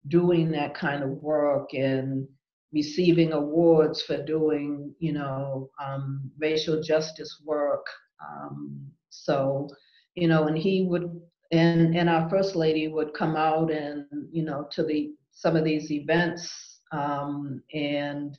[0.09, 2.27] doing that kind of work and
[2.73, 7.85] receiving awards for doing, you know, um, racial justice work.
[8.25, 9.69] Um, so,
[10.15, 14.45] you know, and he would, and and our first lady would come out and, you
[14.45, 18.39] know, to the some of these events, um, and,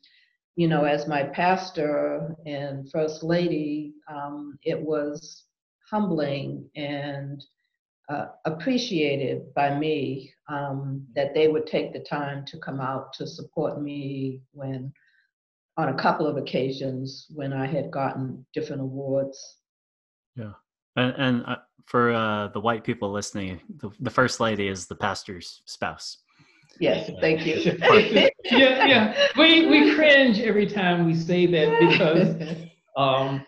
[0.56, 5.46] you know, as my pastor and first lady, um, it was
[5.90, 7.44] humbling and
[8.10, 13.26] uh, appreciated by me um, that they would take the time to come out to
[13.26, 14.92] support me when,
[15.78, 19.58] on a couple of occasions, when I had gotten different awards.
[20.36, 20.54] Yeah.
[20.98, 24.96] And, and uh, for uh, the white people listening, the, the first lady is the
[24.96, 26.18] pastor's spouse.
[26.80, 27.56] Yes, thank you.
[28.46, 29.28] yeah, yeah.
[29.38, 32.58] We we cringe every time we say that because
[32.98, 33.46] um,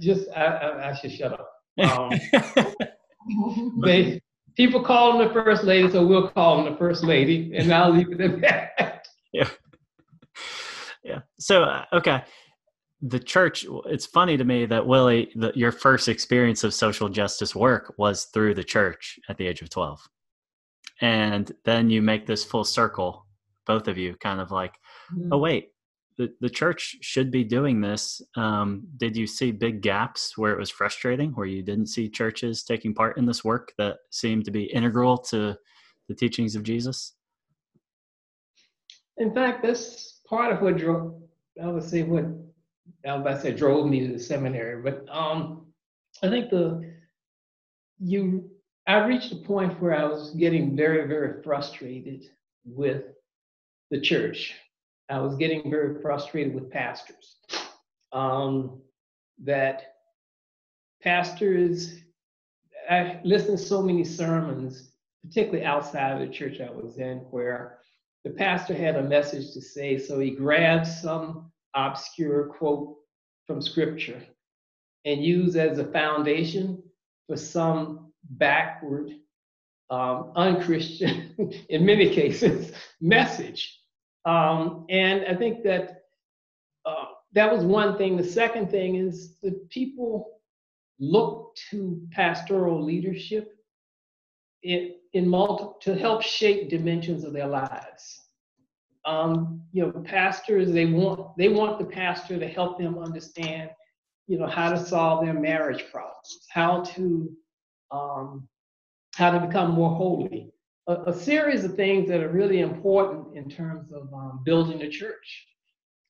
[0.00, 1.48] just I, I, I should shut up.
[1.78, 2.12] Um,
[3.82, 4.20] they
[4.56, 7.90] people call them the first lady, so we'll call them the first lady, and I'll
[7.90, 9.06] leave it at that.
[9.32, 9.48] Yeah.
[11.04, 11.20] Yeah.
[11.38, 12.22] So, uh, okay.
[13.00, 17.54] The church, it's funny to me that Willie, the, your first experience of social justice
[17.54, 20.08] work was through the church at the age of 12.
[21.00, 23.26] And then you make this full circle,
[23.66, 24.74] both of you kind of like,
[25.12, 25.32] mm-hmm.
[25.32, 25.70] oh, wait,
[26.18, 28.20] the, the church should be doing this.
[28.36, 32.62] Um, did you see big gaps where it was frustrating, where you didn't see churches
[32.62, 35.56] taking part in this work that seemed to be integral to
[36.08, 37.14] the teachings of Jesus?
[39.16, 41.20] In fact, that's part of what drove,
[41.62, 42.26] I would say, what
[43.04, 44.82] I to say drove me to the seminary.
[44.82, 45.66] But um,
[46.22, 46.94] I think the,
[47.98, 48.51] you,
[48.86, 52.24] I reached a point where I was getting very, very frustrated
[52.64, 53.04] with
[53.90, 54.54] the church
[55.12, 57.36] I was getting very frustrated with pastors.
[58.12, 58.80] Um,
[59.44, 59.96] that
[61.02, 61.98] pastors,
[62.88, 64.92] I listened to so many sermons,
[65.22, 67.78] particularly outside of the church I was in, where
[68.24, 72.96] the pastor had a message to say, so he grabbed some obscure quote
[73.46, 74.22] from scripture
[75.04, 76.82] and used as a foundation
[77.26, 79.10] for some backward,
[79.90, 81.34] um, unchristian,
[81.68, 83.78] in many cases, message.
[84.24, 86.04] Um, and I think that
[86.84, 88.16] uh, that was one thing.
[88.16, 90.40] The second thing is that people
[90.98, 93.56] look to pastoral leadership
[94.62, 98.20] in, in multi, to help shape dimensions of their lives.
[99.04, 103.70] Um, you know, pastors they want they want the pastor to help them understand,
[104.28, 107.36] you know, how to solve their marriage problems, how to
[107.92, 108.48] um,
[109.14, 110.50] how to become more holy,
[110.86, 114.88] a, a, series of things that are really important in terms of um, building a
[114.88, 115.46] church.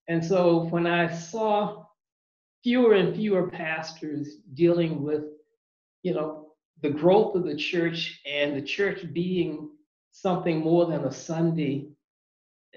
[0.09, 1.85] And so when I saw
[2.63, 5.25] fewer and fewer pastors dealing with,
[6.03, 9.71] you know, the growth of the church and the church being
[10.13, 11.89] something more than a Sunday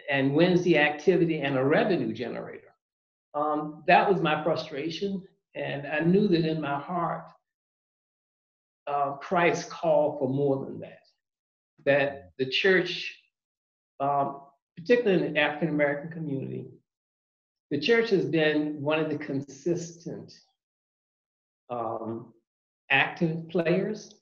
[0.09, 2.61] and Wednesday activity and a revenue generator.
[3.33, 5.23] Um, that was my frustration.
[5.55, 7.25] And I knew that in my heart,
[8.87, 10.99] uh, Christ called for more than that
[11.85, 13.15] that the church,
[13.99, 14.41] um,
[14.77, 16.67] particularly in the African American community,
[17.71, 20.33] the church has been one of the consistent
[21.69, 22.33] um,
[22.91, 24.15] active players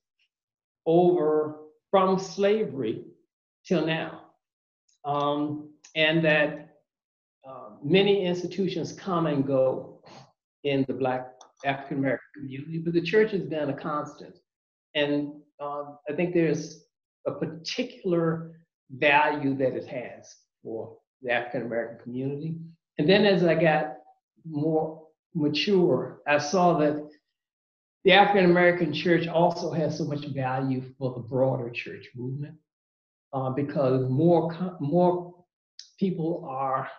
[0.86, 1.60] over
[1.92, 3.06] from slavery
[3.66, 4.22] till now.
[5.06, 6.78] Um, and that
[7.48, 10.02] uh, many institutions come and go
[10.64, 11.34] in the Black
[11.66, 14.36] African American community, but the church has been a constant.
[14.96, 16.84] And um, I think there's
[17.26, 18.52] a particular
[18.92, 22.56] value that it has for the African American community.
[22.98, 23.98] And then as I got
[24.46, 27.10] more mature, I saw that
[28.04, 32.56] the African American church also has so much value for the broader church movement
[33.32, 35.34] uh, because more, more
[36.00, 36.90] people are,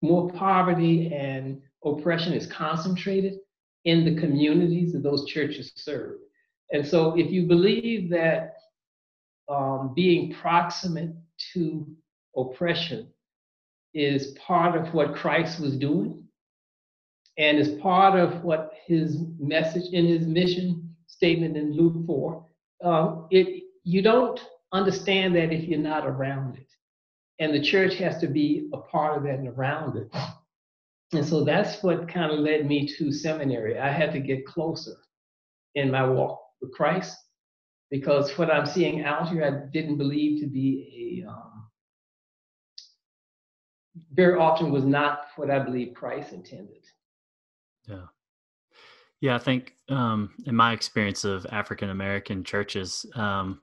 [0.00, 3.34] more poverty and oppression is concentrated
[3.84, 6.16] in the communities that those churches serve.
[6.70, 8.56] And so if you believe that
[9.48, 11.14] um, being proximate
[11.54, 11.86] to
[12.36, 13.08] oppression
[13.94, 16.24] is part of what Christ was doing
[17.38, 22.44] and is part of what his message in his mission statement in Luke 4.
[22.84, 24.40] Um, it, you don't
[24.72, 26.66] understand that if you're not around it.
[27.40, 30.14] And the church has to be a part of that and around it.
[31.12, 33.78] And so that's what kind of led me to seminary.
[33.78, 34.96] I had to get closer
[35.74, 37.16] in my walk with Christ
[37.90, 41.58] because what I'm seeing out here, I didn't believe to be a um,
[44.12, 46.84] very often was not what I believe Christ intended.
[47.86, 48.06] Yeah.
[49.20, 53.60] Yeah, I think um, in my experience of African American churches, um,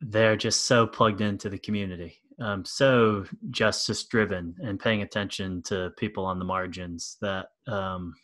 [0.00, 5.92] they're just so plugged into the community, um, so justice driven, and paying attention to
[5.96, 7.18] people on the margins.
[7.20, 8.14] That, um,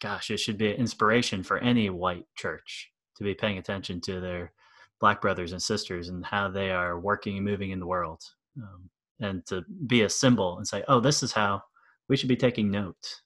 [0.00, 4.20] gosh, it should be an inspiration for any white church to be paying attention to
[4.20, 4.52] their
[5.00, 8.22] black brothers and sisters and how they are working and moving in the world
[8.60, 8.88] um,
[9.20, 11.62] and to be a symbol and say oh this is how
[12.08, 13.20] we should be taking note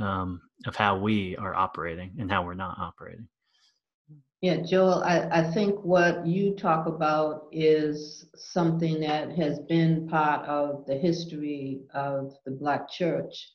[0.00, 3.28] um, of how we are operating and how we're not operating.
[4.40, 10.46] Yeah joel I, I think what you talk about is something that has been part
[10.46, 13.50] of the history of the black church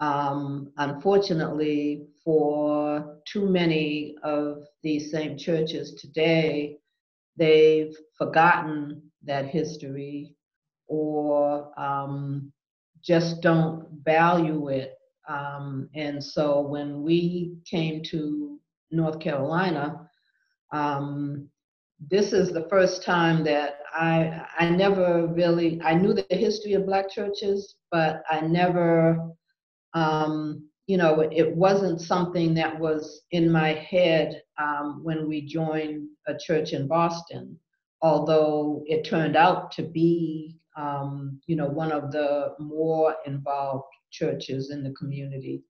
[0.00, 6.76] um, unfortunately, for too many of these same churches today,
[7.36, 10.34] they've forgotten that history
[10.86, 12.52] or um,
[13.02, 14.94] just don't value it.
[15.28, 18.58] Um, and so when we came to
[18.90, 20.08] North Carolina,
[20.72, 21.48] Um,
[22.10, 26.86] this is the first time that I I never really I knew the history of
[26.86, 29.16] black churches, but I never
[29.98, 36.08] um, you know it wasn't something that was in my head um, when we joined
[36.26, 37.58] a church in Boston.
[38.00, 44.70] Although it turned out to be um, you know one of the more involved churches
[44.70, 45.62] in the community.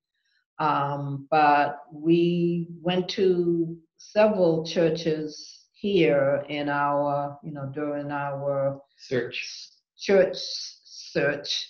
[0.60, 9.70] Um, but we went to several churches here in our, you know, during our search
[9.96, 11.68] church search,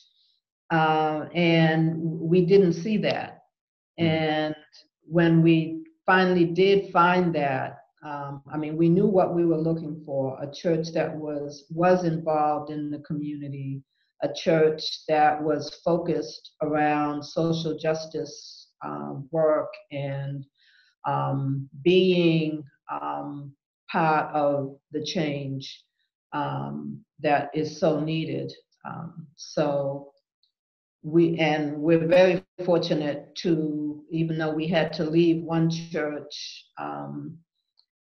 [0.70, 3.42] uh, and we didn't see that.
[3.98, 4.06] Mm-hmm.
[4.06, 4.56] And
[5.02, 10.02] when we finally did find that, um, I mean, we knew what we were looking
[10.04, 13.82] for: a church that was was involved in the community,
[14.22, 20.46] a church that was focused around social justice um, work and
[21.06, 23.52] um, being um,
[23.90, 25.82] part of the change
[26.32, 28.52] um, that is so needed.
[28.84, 30.12] Um, so
[31.02, 37.38] we and we're very fortunate to, even though we had to leave one church, um,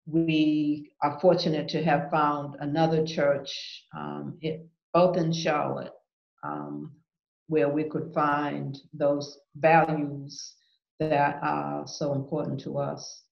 [0.06, 5.94] we are fortunate to have found another church, um, it, both in Charlotte,
[6.44, 6.92] um,
[7.48, 10.54] where we could find those values
[11.00, 13.24] that are so important to us.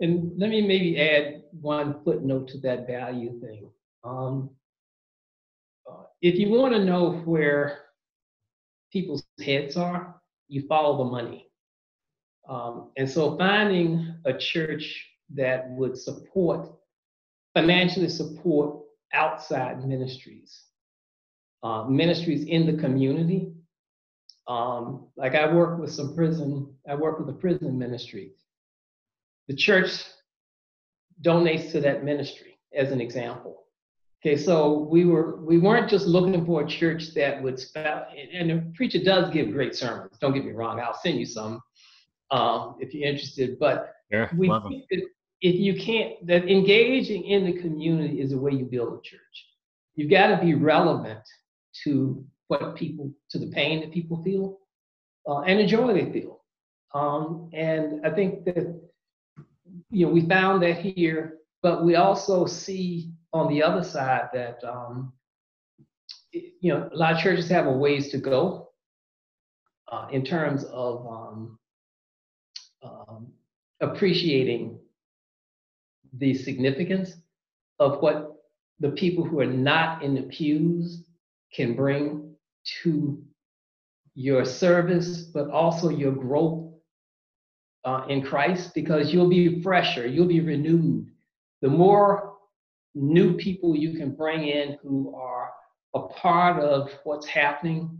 [0.00, 3.70] And let me maybe add one footnote to that value thing.
[4.04, 4.50] Um,
[5.90, 7.85] uh, if you want to know where
[8.92, 11.48] people's heads are, you follow the money.
[12.48, 16.70] Um, and so finding a church that would support,
[17.54, 18.80] financially support
[19.12, 20.62] outside ministries,
[21.62, 23.52] uh, ministries in the community.
[24.46, 28.36] Um, like I work with some prison, I work with a prison ministry
[29.48, 30.04] the church
[31.22, 33.65] donates to that ministry as an example.
[34.26, 38.50] Okay, so we were we weren't just looking for a church that would spout, and
[38.50, 40.18] the preacher does give great sermons.
[40.20, 41.62] Don't get me wrong, I'll send you some
[42.32, 43.56] um, if you're interested.
[43.60, 44.50] But sure, we,
[45.42, 49.46] if you can't, that engaging in the community is the way you build a church.
[49.94, 51.20] You've got to be relevant
[51.84, 54.58] to what people, to the pain that people feel,
[55.28, 56.42] uh, and the joy they feel.
[56.96, 58.76] Um, and I think that
[59.90, 64.62] you know, we found that here, but we also see on the other side that,
[64.64, 65.12] um,
[66.32, 68.70] you know, a lot of churches have a ways to go
[69.90, 71.58] uh, in terms of um,
[72.82, 73.32] um,
[73.80, 74.78] appreciating
[76.18, 77.14] the significance
[77.78, 78.36] of what
[78.80, 81.04] the people who are not in the pews
[81.52, 82.34] can bring
[82.82, 83.22] to
[84.14, 86.72] your service, but also your growth
[87.84, 91.10] uh, in Christ because you'll be fresher, you'll be renewed.
[91.62, 92.35] The more
[92.96, 95.50] new people you can bring in who are
[95.94, 97.98] a part of what's happening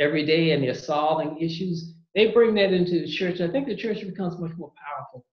[0.00, 3.40] every day and they're solving issues, they bring that into the church.
[3.40, 5.26] I think the church becomes much more powerful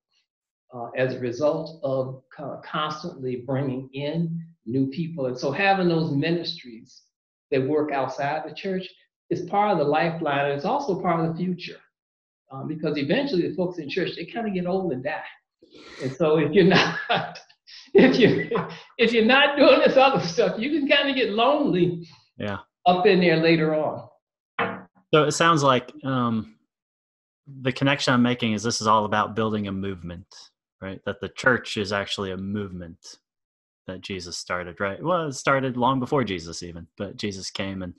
[0.74, 2.24] uh, as a result of
[2.64, 5.28] constantly bringing in new people.
[5.28, 7.04] And so having those ministries
[7.52, 8.88] that work outside the church
[9.30, 10.46] is part of the lifeline.
[10.46, 11.80] And it's also part of the future
[12.52, 15.22] um, because eventually the folks in church they kind of get old and die.
[16.02, 16.64] And so if you're
[17.10, 17.38] not
[17.96, 18.50] if you
[18.98, 22.08] if you're not doing this other stuff, you can kind of get lonely.
[22.38, 22.60] Yeah.
[22.86, 24.08] Up in there later on.
[25.14, 26.56] So it sounds like um,
[27.62, 30.28] the connection I'm making is this is all about building a movement,
[30.82, 31.00] right?
[31.06, 33.18] That the church is actually a movement
[33.88, 35.02] that Jesus started, right?
[35.02, 37.94] Well, it started long before Jesus even, but Jesus came and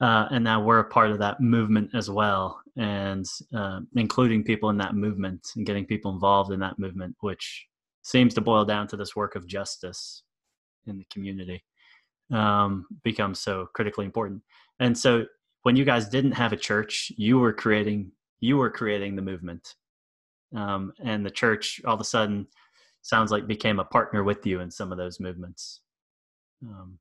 [0.00, 3.24] uh, and now we're a part of that movement as well and
[3.54, 7.66] uh, including people in that movement and getting people involved in that movement which
[8.06, 10.22] seems to boil down to this work of justice
[10.86, 11.64] in the community
[12.32, 14.40] um, becomes so critically important
[14.80, 15.24] and so
[15.62, 19.74] when you guys didn't have a church you were creating you were creating the movement
[20.54, 22.46] um, and the church all of a sudden
[23.02, 25.80] sounds like became a partner with you in some of those movements
[26.64, 26.98] um,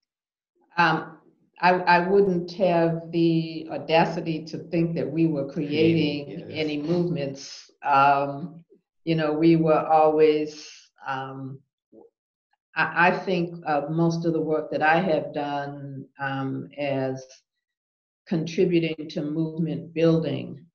[0.78, 1.18] um
[1.62, 6.50] I, I wouldn't have the audacity to think that we were creating yes.
[6.52, 7.72] any movements.
[7.82, 8.66] Um,
[9.06, 11.60] you know, we were always, um,
[12.76, 17.26] I, I, think most of the work that I have done um, as
[18.28, 20.66] contributing to movement building,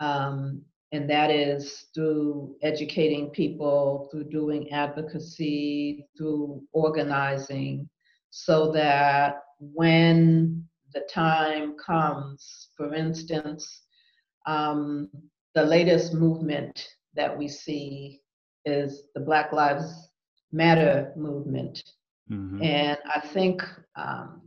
[0.00, 0.62] um,
[0.92, 7.88] and that is through educating people, through doing advocacy, through organizing,
[8.30, 12.68] so that when the time comes.
[12.76, 13.82] For instance,
[14.46, 15.08] um,
[15.54, 18.19] the latest movement that we see
[18.64, 20.08] is the Black Lives
[20.52, 21.82] Matter movement.
[22.30, 22.62] Mm-hmm.
[22.62, 23.62] And I think
[23.96, 24.42] um,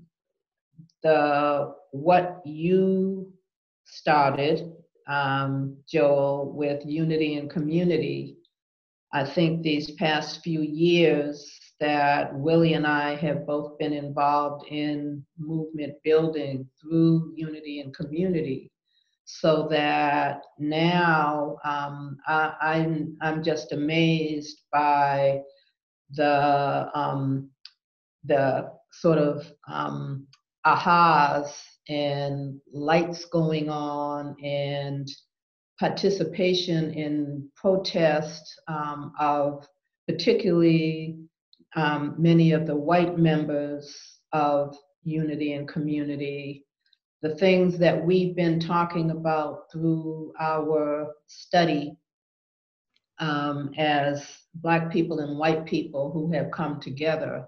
[1.02, 3.32] the what you
[3.86, 4.74] started,
[5.08, 8.38] um, Joel, with unity and community,
[9.14, 11.50] I think these past few years
[11.80, 18.72] that Willie and I have both been involved in movement building through unity and community
[19.40, 25.42] so that now um, I, am I'm, I'm just amazed by
[26.12, 27.50] the um,
[28.26, 30.28] the sort of um,
[30.66, 31.52] ahas
[31.90, 35.08] and lights going on and
[35.80, 39.68] participation in protest um, of
[40.08, 41.18] particularly
[41.76, 46.66] um, many of the white members of unity and community
[47.24, 51.96] the things that we've been talking about through our study
[53.18, 57.46] um, as Black people and white people who have come together,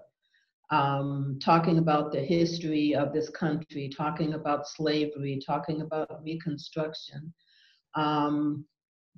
[0.70, 7.34] um, talking about the history of this country, talking about slavery, talking about Reconstruction.
[7.94, 8.64] Um,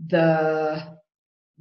[0.09, 0.99] the,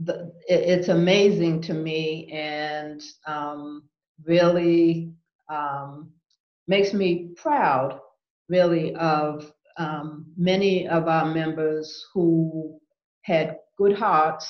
[0.04, 3.84] the it, it's amazing to me and um,
[4.26, 5.12] really
[5.50, 6.10] um,
[6.68, 8.00] makes me proud
[8.50, 12.80] really of um, many of our members who
[13.22, 14.50] had good hearts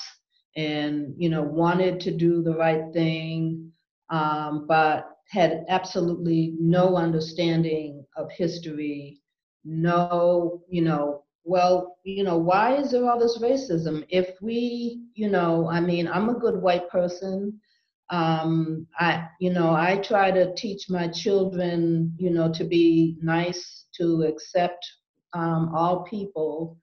[0.56, 3.70] and you know wanted to do the right thing
[4.10, 9.20] um, but had absolutely no understanding of history
[9.64, 14.04] no you know well you know why is there all this racism?
[14.08, 17.60] If we you know i mean i'm a good white person.
[18.10, 23.84] Um, I, you know, I try to teach my children, you know, to be nice,
[23.98, 24.84] to accept
[25.34, 26.78] um, all people.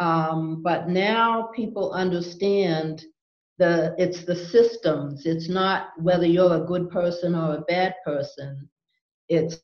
[0.00, 3.04] Um, but now people understand
[3.58, 5.26] the it's the systems.
[5.26, 8.68] It's not whether you're a good person or a bad person.
[9.28, 9.58] It's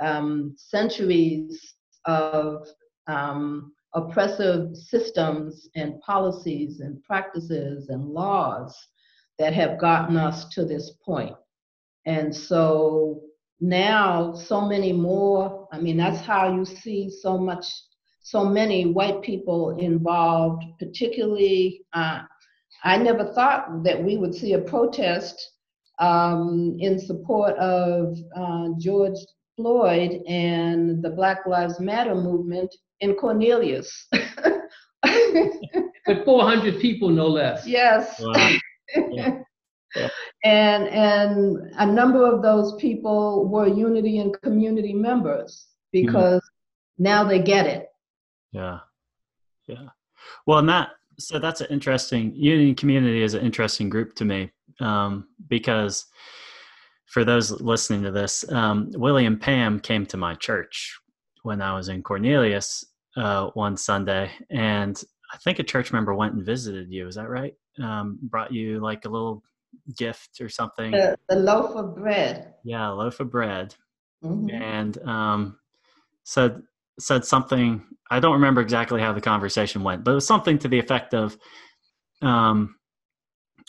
[0.00, 1.74] um, centuries
[2.06, 2.66] of
[3.06, 8.76] um, oppressive systems and policies and practices and laws
[9.38, 11.34] that have gotten us to this point.
[12.06, 13.20] And so
[13.60, 17.66] now, so many more, I mean, that's how you see so much,
[18.22, 21.82] so many white people involved, particularly.
[21.92, 22.22] Uh,
[22.82, 25.52] I never thought that we would see a protest
[25.98, 29.18] um, in support of uh, George
[29.56, 34.08] Floyd and the Black Lives Matter movement in Cornelius.
[36.06, 37.66] With 400 people, no less.
[37.66, 38.20] Yes.
[38.20, 38.56] Wow.
[39.10, 39.38] yeah.
[40.44, 47.04] And and a number of those people were unity and community members because mm-hmm.
[47.04, 47.88] now they get it.
[48.52, 48.80] Yeah.
[49.66, 49.88] Yeah.
[50.46, 54.50] Well, and that so that's an interesting unity community is an interesting group to me
[54.80, 56.06] um, because
[57.06, 60.98] for those listening to this, um, William Pam came to my church
[61.42, 62.84] when I was in Cornelius
[63.16, 65.00] uh, one Sunday, and
[65.32, 67.06] I think a church member went and visited you.
[67.06, 67.54] Is that right?
[67.82, 69.42] Um, brought you like a little
[69.96, 70.92] gift or something.
[70.92, 72.54] The, the loaf of bread.
[72.64, 73.74] Yeah, loaf of bread.
[74.24, 74.50] Mm-hmm.
[74.50, 75.58] And um,
[76.24, 76.62] said
[76.98, 77.84] said something.
[78.10, 81.14] I don't remember exactly how the conversation went, but it was something to the effect
[81.14, 81.36] of,
[82.22, 82.76] um,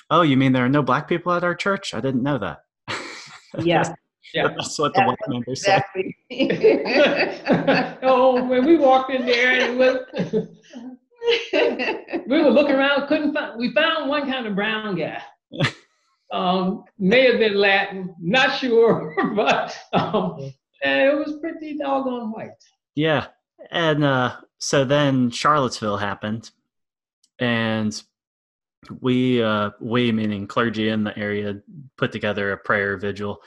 [0.09, 1.93] "Oh, you mean there are no black people at our church?
[1.93, 2.59] I didn't know that."
[3.59, 3.93] Yeah.
[4.33, 4.49] Yeah.
[4.49, 6.17] That's what the white members exactly.
[6.29, 7.99] said.
[8.03, 9.99] oh, when we walked in there, and was,
[12.27, 13.57] we were looking around, couldn't find.
[13.57, 15.21] We found one kind of brown guy.
[16.31, 20.51] Um, may have been Latin, not sure, but um,
[20.81, 22.51] it was pretty doggone white.
[22.95, 23.27] Yeah,
[23.71, 26.51] and uh, so then Charlottesville happened,
[27.39, 28.01] and
[28.99, 31.61] we uh, we meaning clergy in the area
[31.97, 33.39] put together a prayer vigil,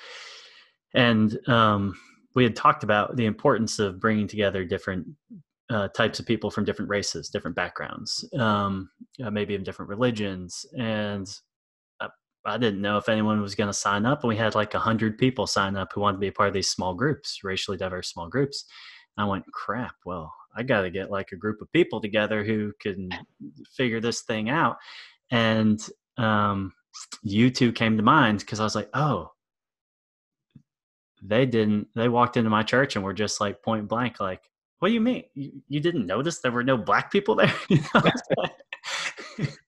[0.95, 1.99] and um,
[2.35, 5.07] we had talked about the importance of bringing together different
[5.71, 8.89] uh, types of people from different races, different backgrounds, um,
[9.23, 11.29] uh, maybe in different religions, and
[12.45, 14.23] I didn't know if anyone was going to sign up.
[14.23, 16.49] And we had like a hundred people sign up who wanted to be a part
[16.49, 18.65] of these small groups, racially diverse small groups.
[19.17, 22.45] And I went, crap, well, I got to get like a group of people together
[22.45, 23.11] who can
[23.77, 24.77] figure this thing out.
[25.31, 25.81] And
[26.17, 26.73] um,
[27.23, 29.33] you two came to mind because I was like, oh,
[31.23, 34.43] they didn't, they walked into my church and were just like point blank, like,
[34.79, 35.25] what do you mean?
[35.35, 37.53] You, you didn't notice there were no black people there?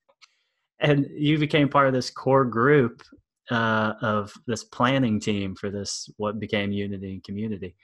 [0.81, 3.03] and you became part of this core group
[3.51, 7.75] uh, of this planning team for this what became unity and community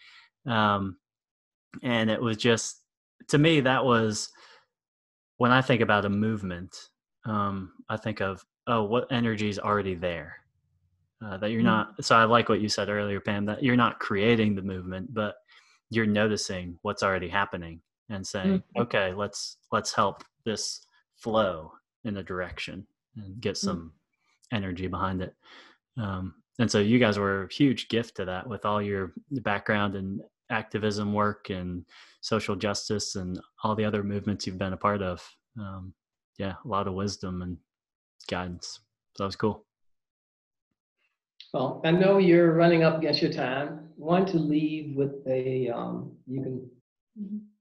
[0.47, 0.97] um,
[1.83, 2.83] and it was just
[3.29, 4.31] to me that was
[5.39, 6.77] when i think about a movement
[7.25, 10.37] um, i think of oh, what energy is already there.
[11.25, 11.65] Uh, that you're Mm.
[11.65, 12.05] not.
[12.05, 13.47] So I like what you said earlier, Pam.
[13.47, 15.37] That you're not creating the movement, but
[15.91, 17.81] you're noticing what's already happening
[18.11, 18.83] and saying, Mhm.
[18.83, 20.87] okay, let's let's help this
[21.17, 21.73] flow
[22.07, 22.87] in a direction
[23.17, 23.93] and get some
[24.53, 25.35] energy behind it.
[25.99, 29.95] Um, and so you guys were a huge gift to that with all your background
[29.95, 31.85] and activism work and
[32.21, 35.23] social justice and all the other movements you've been a part of.
[35.59, 35.93] Um,
[36.39, 37.57] yeah, a lot of wisdom and
[38.29, 38.81] guidance.
[39.17, 39.65] So that was cool.
[41.53, 43.89] Well, I know you're running up against your time.
[43.97, 46.71] Want to leave with a um, you can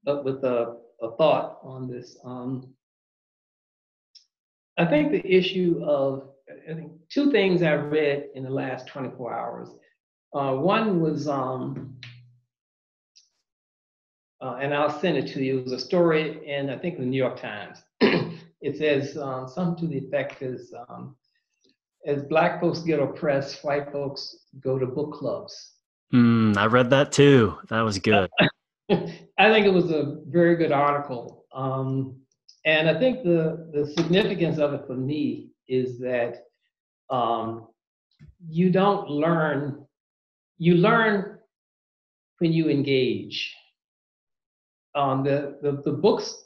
[0.06, 2.18] up with a, a thought on this.
[2.24, 2.74] Um,
[4.78, 6.28] I think the issue of
[6.70, 9.68] I think two things I read in the last 24 hours.
[10.34, 11.96] Uh, one was, um,
[14.40, 15.60] uh, and I'll send it to you.
[15.60, 17.78] It was a story in I think the New York Times.
[18.00, 21.16] it says um, something to the effect is um,
[22.06, 25.72] as black folks get oppressed, white folks go to book clubs.
[26.12, 27.56] Mm, I read that too.
[27.68, 28.30] That was good.
[28.90, 31.44] I think it was a very good article.
[31.52, 32.20] Um,
[32.66, 36.42] and I think the, the significance of it for me is that
[37.08, 37.68] um,
[38.48, 39.86] you don't learn,
[40.58, 41.38] you learn
[42.38, 43.54] when you engage.
[44.96, 46.42] Um, the, the, the books,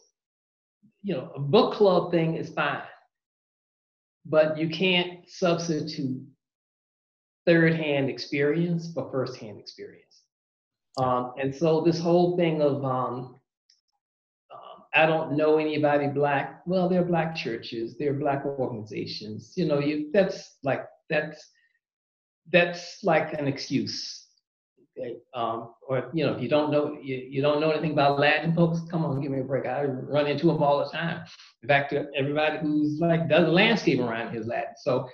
[1.03, 2.83] you know, a book club thing is fine,
[4.27, 6.21] but you can't substitute
[7.47, 10.23] third hand experience for first hand experience.
[10.99, 13.40] Um, and so this whole thing of um,
[14.95, 16.63] I don't know anybody black.
[16.67, 19.53] Well, there are black churches, there are black organizations.
[19.57, 21.51] You know, you that's like that's
[22.53, 24.27] that's like an excuse.
[24.99, 25.17] Okay?
[25.35, 28.55] Um, or you know, if you don't know you, you don't know anything about Latin
[28.55, 29.67] folks, come on, give me a break.
[29.67, 31.25] I run into them all the time.
[31.63, 34.75] In fact, everybody who's like does landscape around here is Latin.
[34.79, 35.09] So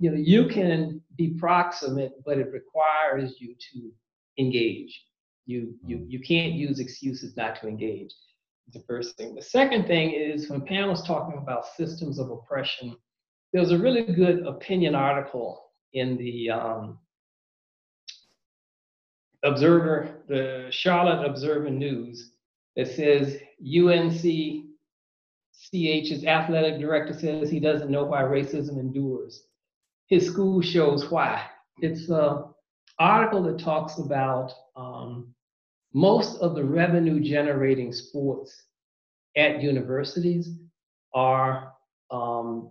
[0.00, 3.92] you know, you can be proximate, but it requires you to
[4.38, 5.04] engage.
[5.46, 8.12] You you you can't use excuses not to engage.
[8.72, 9.34] The first thing.
[9.34, 12.96] The second thing is when Pam was talking about systems of oppression,
[13.52, 16.98] there was a really good opinion article in the um,
[19.42, 22.32] Observer, the Charlotte Observer News,
[22.76, 24.66] that says UNC
[25.60, 29.44] CH's athletic director says he doesn't know why racism endures.
[30.06, 31.44] His school shows why.
[31.80, 32.44] It's an
[32.98, 35.34] article that talks about um,
[35.92, 38.64] most of the revenue generating sports
[39.36, 40.50] at universities
[41.14, 41.72] are
[42.10, 42.70] um,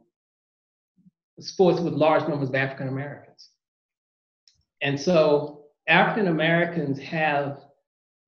[1.39, 3.49] sports with large numbers of African Americans.
[4.81, 7.59] And so African Americans have,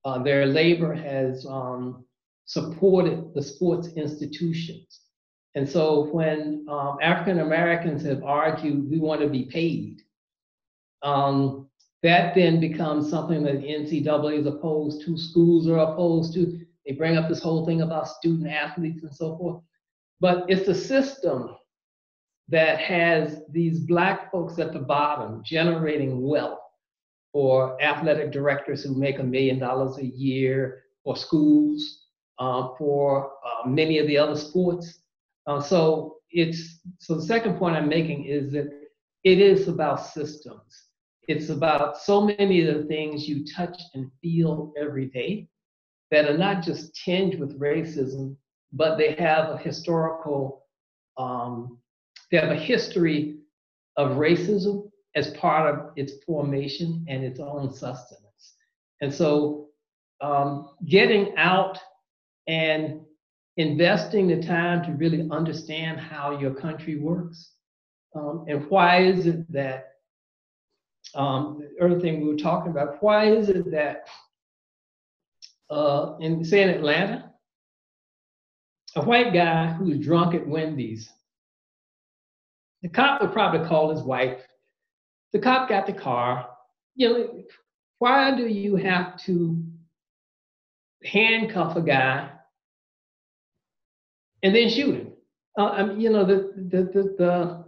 [0.03, 2.05] uh, their labor has um,
[2.45, 5.01] supported the sports institutions.
[5.55, 10.01] And so when um, African Americans have argued we want to be paid,
[11.03, 11.69] um,
[12.03, 16.59] that then becomes something that NCAA is opposed to, schools are opposed to.
[16.85, 19.61] They bring up this whole thing about student athletes and so forth.
[20.19, 21.55] But it's a system
[22.49, 26.59] that has these black folks at the bottom generating wealth
[27.31, 32.07] for athletic directors who make a million dollars a year, for schools,
[32.39, 34.99] uh, for uh, many of the other sports.
[35.47, 38.69] Uh, so it's so the second point I'm making is that
[39.23, 40.90] it is about systems.
[41.27, 45.47] It's about so many of the things you touch and feel every day
[46.09, 48.35] that are not just tinged with racism,
[48.73, 50.65] but they have a historical,
[51.17, 51.79] um,
[52.31, 53.37] they have a history
[53.97, 58.55] of racism as part of its formation and its own sustenance.
[59.01, 59.67] And so
[60.21, 61.77] um, getting out
[62.47, 63.01] and
[63.57, 67.51] investing the time to really understand how your country works
[68.15, 69.90] um, and why is it that
[71.15, 74.07] um, the other thing we were talking about, why is it that
[75.69, 77.31] uh, in say in Atlanta,
[78.95, 81.09] a white guy who's drunk at Wendy's,
[82.81, 84.41] the cop would probably call his wife.
[85.33, 86.49] The cop got the car.
[86.95, 87.43] You know,
[87.99, 89.63] why do you have to
[91.03, 92.29] handcuff a guy
[94.43, 95.13] and then shoot him?
[95.57, 97.65] Uh, I mean, you know, the, the, the, the,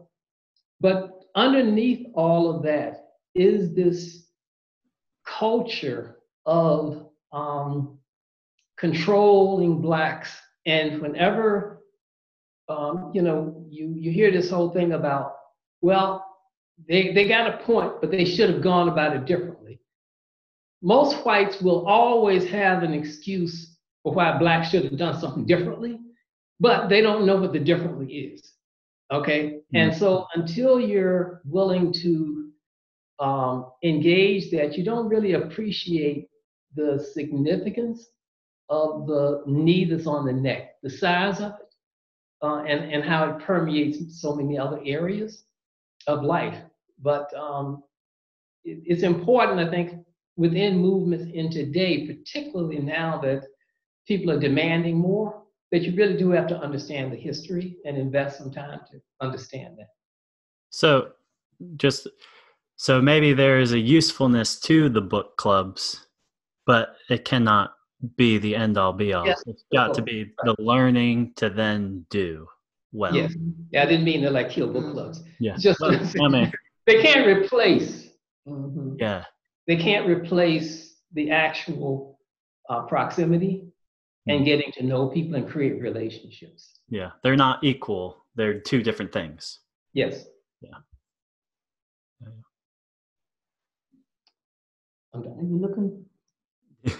[0.82, 3.03] but underneath all of that
[3.36, 4.26] is this
[5.26, 7.98] culture of um,
[8.78, 10.30] controlling blacks.
[10.66, 11.84] And whenever,
[12.70, 15.36] um, you know, you, you hear this whole thing about,
[15.82, 16.26] well,
[16.88, 19.80] they, they got a point, but they should have gone about it differently.
[20.82, 26.00] Most whites will always have an excuse for why blacks should have done something differently,
[26.60, 28.54] but they don't know what the differently is.
[29.12, 29.44] Okay.
[29.44, 29.78] Mm-hmm.
[29.78, 32.43] And so until you're willing to
[33.20, 36.30] um, engage that, you don't really appreciate
[36.76, 38.10] the significance
[38.70, 41.74] of the knee that's on the neck, the size of it,
[42.42, 45.46] uh, and, and how it permeates so many other areas
[46.08, 46.58] of life.
[47.02, 47.84] But um,
[48.64, 50.06] it, it's important, I think,
[50.36, 53.46] within movements in today, particularly now that
[54.08, 58.38] people are demanding more, that you really do have to understand the history and invest
[58.38, 59.90] some time to understand that.
[60.70, 61.12] So,
[61.78, 62.08] just
[62.76, 66.06] so maybe there is a usefulness to the book clubs,
[66.66, 67.74] but it cannot
[68.18, 69.26] be the end all be all.
[69.26, 69.42] Yes.
[69.46, 72.48] It's got to be the learning to then do
[72.92, 73.16] well.
[73.16, 73.34] Yes.
[73.72, 75.24] Yeah, I didn't mean to like kill book clubs.
[75.40, 75.56] Yeah.
[75.58, 76.52] Just well, I mean,
[76.86, 78.10] they can't replace.
[78.48, 78.96] Mm-hmm.
[79.00, 79.24] Yeah.
[79.68, 82.20] They can't replace the actual
[82.70, 83.68] uh, proximity
[84.28, 84.46] and mm-hmm.
[84.46, 86.80] getting to know people and create relationships.
[86.90, 88.26] Yeah, they're not equal.
[88.36, 89.60] They're two different things.
[89.94, 90.26] Yes.
[90.62, 90.78] Yeah.
[95.14, 95.22] I'm.
[95.22, 96.06] Are you looking?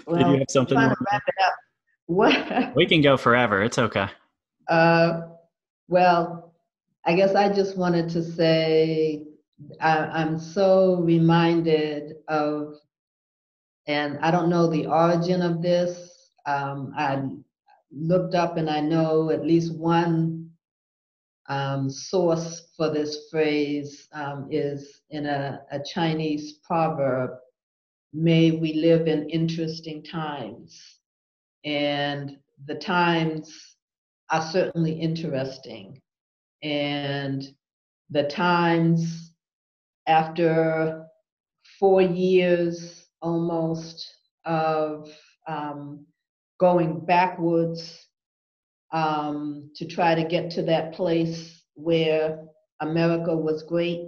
[0.06, 0.76] Well, Did you have something?
[0.76, 1.54] Trying to wrap it up.
[2.06, 2.74] What?
[2.76, 3.62] we can go forever.
[3.62, 4.08] It's okay.
[4.68, 5.22] Uh,
[5.88, 6.54] well,
[7.04, 9.24] I guess I just wanted to say
[9.80, 12.74] I, am so reminded of,
[13.86, 16.30] and I don't know the origin of this.
[16.46, 17.22] Um, I
[17.92, 20.50] looked up and I know at least one
[21.48, 27.30] um, source for this phrase um, is in a, a Chinese proverb
[28.16, 30.80] May we live in interesting times.
[31.64, 33.76] And the times
[34.30, 36.00] are certainly interesting.
[36.62, 37.44] And
[38.10, 39.32] the times
[40.06, 41.06] after
[41.80, 44.06] four years almost
[44.44, 45.10] of
[45.48, 46.06] um,
[46.60, 48.06] going backwards
[48.92, 52.44] um, to try to get to that place where
[52.80, 54.06] America was great.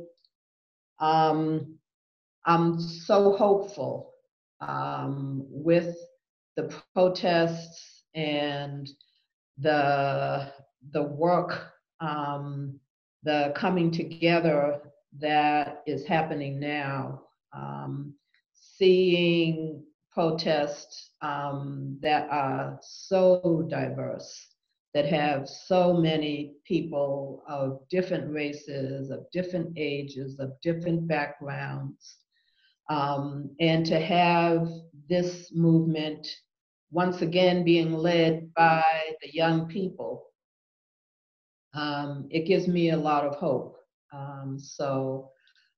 [1.01, 1.76] Um,
[2.47, 4.13] I'm so hopeful
[4.61, 5.97] um, with
[6.57, 8.89] the protests and
[9.59, 10.53] the
[10.93, 12.79] the work, um,
[13.25, 14.81] the coming together
[15.19, 17.23] that is happening now.
[17.53, 18.15] Um,
[18.55, 19.83] seeing
[20.13, 24.49] protests um, that are so diverse,
[24.95, 32.17] that have so many people of different races, of different ages, of different backgrounds.
[32.89, 34.68] Um, and to have
[35.09, 36.26] this movement
[36.91, 38.84] once again being led by
[39.22, 40.26] the young people,
[41.74, 43.76] um, it gives me a lot of hope.
[44.12, 45.30] Um, so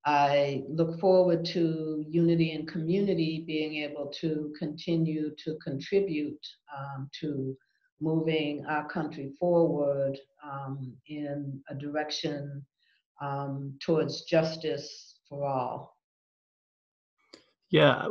[0.05, 6.47] I look forward to unity and community being able to continue to contribute
[6.77, 7.57] um, to
[8.01, 12.65] moving our country forward um, in a direction
[13.21, 15.98] um, towards justice for all.
[17.71, 18.09] Yeah,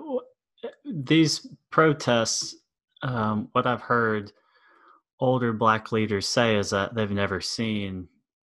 [0.86, 2.56] these protests,
[3.02, 4.32] um, what I've heard
[5.20, 8.08] older Black leaders say is that they've never seen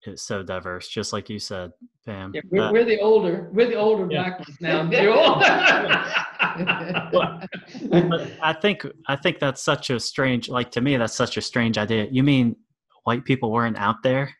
[0.05, 1.71] it so diverse, just like you said,
[2.05, 2.31] Pam.
[2.33, 4.23] Yeah, we're, uh, we're the older, we're the older yeah.
[4.23, 4.89] black ones now.
[7.11, 7.41] well,
[8.41, 11.77] I think I think that's such a strange, like to me, that's such a strange
[11.77, 12.07] idea.
[12.11, 12.55] You mean
[13.03, 14.33] white people weren't out there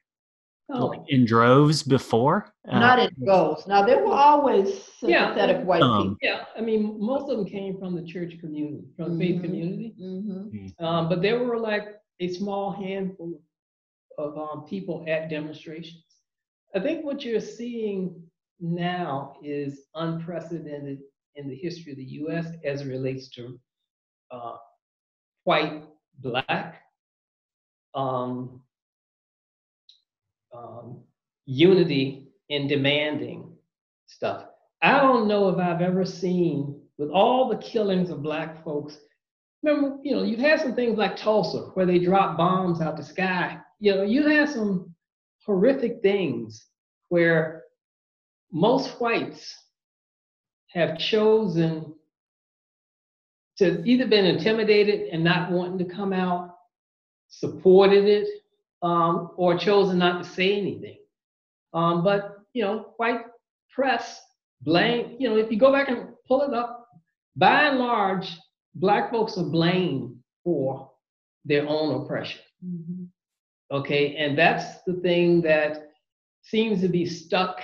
[0.71, 0.87] oh.
[0.87, 2.53] like in droves before?
[2.69, 3.67] Uh, Not in droves.
[3.67, 5.63] Now there were always sympathetic yeah.
[5.63, 6.17] white um, people.
[6.21, 9.33] Yeah, I mean, most of them came from the church community, from the mm-hmm.
[9.33, 9.95] faith community.
[10.01, 10.83] Mm-hmm.
[10.83, 13.41] Um, but there were like a small handful
[14.17, 16.03] of um, people at demonstrations.
[16.75, 18.21] I think what you're seeing
[18.59, 20.99] now is unprecedented
[21.35, 23.59] in the history of the US as it relates to
[24.31, 24.55] uh,
[25.43, 25.83] white,
[26.19, 26.81] black,
[27.95, 28.61] um,
[30.53, 31.01] um,
[31.45, 33.51] unity in demanding
[34.07, 34.45] stuff.
[34.81, 38.97] I don't know if I've ever seen, with all the killings of black folks,
[39.63, 43.03] remember, you know, you've had some things like Tulsa where they drop bombs out the
[43.03, 44.95] sky you know, you have some
[45.45, 46.67] horrific things
[47.09, 47.63] where
[48.49, 49.53] most whites
[50.69, 51.93] have chosen
[53.57, 56.55] to either been intimidated and not wanting to come out,
[57.27, 58.25] supported it,
[58.83, 60.97] um, or chosen not to say anything.
[61.73, 63.21] Um, but you know, white
[63.73, 64.21] press
[64.61, 65.15] blame.
[65.19, 66.87] You know, if you go back and pull it up,
[67.35, 68.29] by and large,
[68.75, 70.91] black folks are blamed for
[71.45, 72.41] their own oppression.
[72.63, 73.05] Mm-hmm.
[73.71, 75.89] Okay, and that's the thing that
[76.43, 77.59] seems to be stuck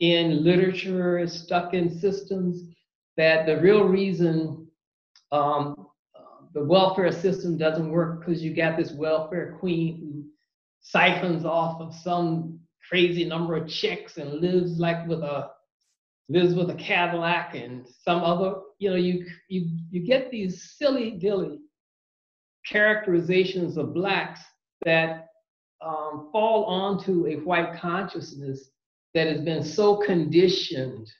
[0.00, 2.62] in literature, stuck in systems,
[3.16, 4.66] that the real reason
[5.30, 5.88] um,
[6.54, 10.31] the welfare system doesn't work because you got this welfare queen who
[10.82, 12.58] siphons off of some
[12.88, 15.50] crazy number of checks and lives like with a
[16.28, 21.12] lives with a Cadillac and some other, you know, you you you get these silly
[21.12, 21.60] dilly
[22.66, 24.40] characterizations of blacks
[24.84, 25.28] that
[25.84, 28.70] um, fall onto a white consciousness
[29.14, 31.10] that has been so conditioned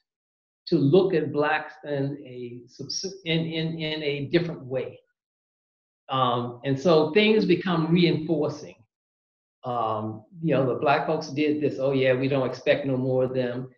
[0.67, 2.61] to look at blacks in a
[3.25, 4.99] in in, in a different way.
[6.09, 8.77] Um, and so things become reinforcing.
[9.65, 11.77] Um, you know, the black folks did this.
[11.79, 13.69] Oh yeah, we don't expect no more of them.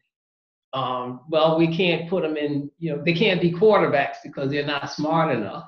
[0.72, 2.70] Um, well, we can't put them in.
[2.78, 5.64] You know, they can't be quarterbacks because they're not smart enough.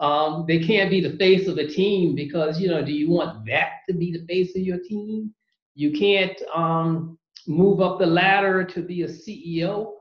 [0.00, 3.46] Um, they can't be the face of the team because you know, do you want
[3.46, 5.34] that to be the face of your team?
[5.74, 9.92] You can't um, move up the ladder to be a CEO.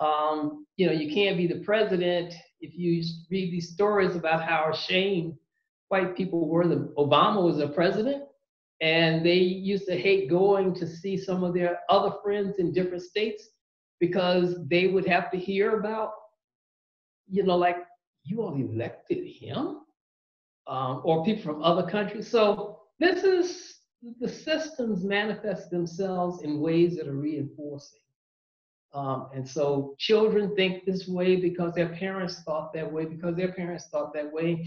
[0.00, 4.70] Um, you know, you can't be the president if you read these stories about how
[4.72, 5.34] ashamed
[5.88, 8.24] white people were that Obama was a president,
[8.82, 13.02] and they used to hate going to see some of their other friends in different
[13.02, 13.48] states
[14.00, 16.10] because they would have to hear about,
[17.28, 17.76] you know, like
[18.24, 19.78] you all elected him,
[20.66, 22.28] um, or people from other countries.
[22.28, 23.74] So this is
[24.20, 28.00] the systems manifest themselves in ways that are reinforcing.
[28.94, 33.52] Um, and so children think this way because their parents thought that way, because their
[33.52, 34.66] parents thought that way.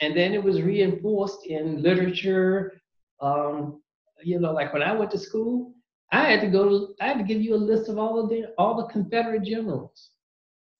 [0.00, 2.81] And then it was reinforced in literature.
[3.22, 3.80] Um,
[4.22, 5.74] you know, like when I went to school,
[6.12, 8.52] I had to go, I had to give you a list of all of the
[8.58, 10.10] all the Confederate generals.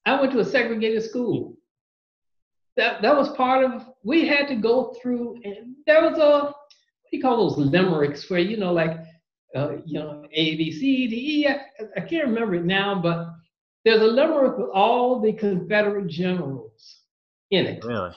[0.04, 1.56] I went to a segregated school.
[2.76, 7.10] That that was part of we had to go through and there was a what
[7.10, 8.96] do you call those limericks where you know like
[9.54, 11.48] uh, you know, A, B, C, D, E.
[11.48, 11.60] I,
[11.96, 13.28] I can't remember it now, but
[13.84, 17.00] there's a limerick with all the Confederate generals
[17.50, 17.84] in it.
[17.84, 18.10] Really?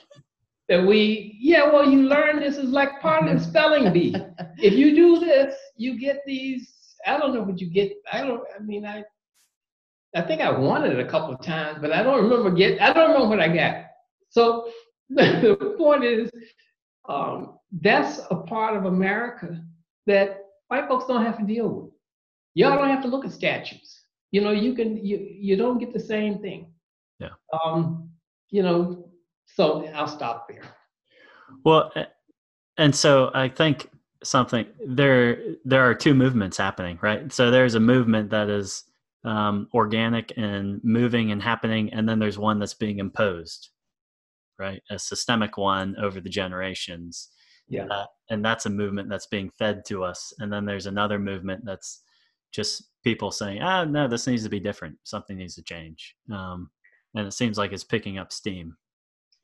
[0.69, 4.15] That we, yeah, well, you learn this is like part of spelling bee.
[4.57, 6.71] if you do this, you get these.
[7.05, 7.91] I don't know what you get.
[8.11, 8.41] I don't.
[8.57, 9.03] I mean, I.
[10.15, 12.81] I think I won it a couple of times, but I don't remember get.
[12.81, 13.85] I don't remember what I got.
[14.29, 14.69] So
[15.09, 16.31] the point is,
[17.07, 19.61] um, that's a part of America
[20.07, 20.39] that
[20.69, 21.91] white folks don't have to deal with.
[22.53, 24.01] Y'all don't have to look at statues.
[24.31, 26.71] You know, you can you you don't get the same thing.
[27.19, 27.35] Yeah.
[27.63, 28.09] Um,
[28.49, 29.09] you know,
[29.45, 30.63] so I'll stop there.
[31.63, 31.91] Well,
[32.77, 33.89] and so I think
[34.23, 37.31] something there there are two movements happening, right?
[37.31, 38.83] So there's a movement that is
[39.23, 43.69] um, organic and moving and happening, and then there's one that's being imposed,
[44.59, 44.81] right?
[44.89, 47.29] A systemic one over the generations.
[47.67, 47.85] Yeah.
[47.85, 50.33] Uh, and that's a movement that's being fed to us.
[50.37, 52.01] And then there's another movement that's
[52.51, 54.97] just people saying ah no this needs to be different.
[55.03, 56.15] Something needs to change.
[56.31, 56.69] Um,
[57.15, 58.75] and it seems like it's picking up steam.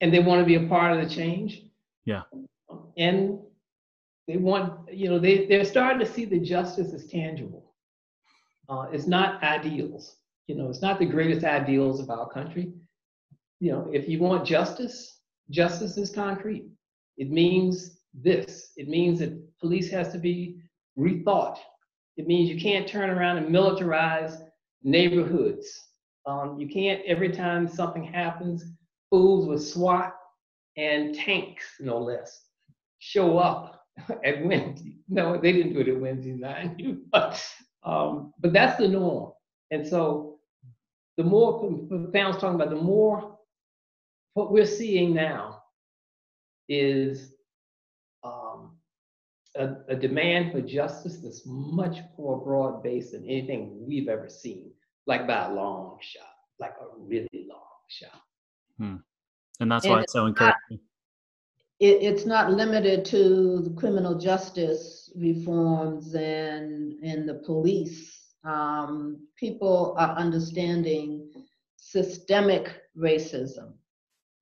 [0.01, 1.63] And they want to be a part of the change?
[2.05, 2.23] Yeah
[2.97, 3.39] and
[4.27, 7.73] they want you know they, they're starting to see the justice as tangible
[8.69, 10.17] uh, it's not ideals
[10.47, 12.73] you know it's not the greatest ideals of our country
[13.59, 16.65] you know if you want justice justice is concrete
[17.17, 18.71] it means this.
[18.77, 20.59] It means that police has to be
[20.97, 21.57] rethought.
[22.17, 24.41] It means you can't turn around and militarize
[24.83, 25.67] neighborhoods.
[26.25, 28.63] Um, you can't, every time something happens,
[29.09, 30.13] fools with SWAT
[30.77, 32.45] and tanks, no less,
[33.01, 33.85] show up
[34.25, 34.97] at Wednesday.
[35.09, 36.77] No, they didn't do it at Wednesday night,
[37.11, 37.43] but,
[37.83, 39.33] um, but that's the norm.
[39.71, 40.39] And so
[41.17, 43.37] the more, Found's talking about, the more
[44.33, 45.63] what we're seeing now
[46.69, 47.33] is
[49.55, 54.71] a, a demand for justice that's much more broad based than anything we've ever seen,
[55.07, 56.23] like by a long shot,
[56.59, 58.21] like a really long shot.
[58.77, 58.95] Hmm.
[59.59, 60.79] And that's and why it's so encouraging.
[61.81, 68.19] It, it's not limited to the criminal justice reforms and and the police.
[68.43, 71.31] Um, people are understanding
[71.77, 73.73] systemic racism,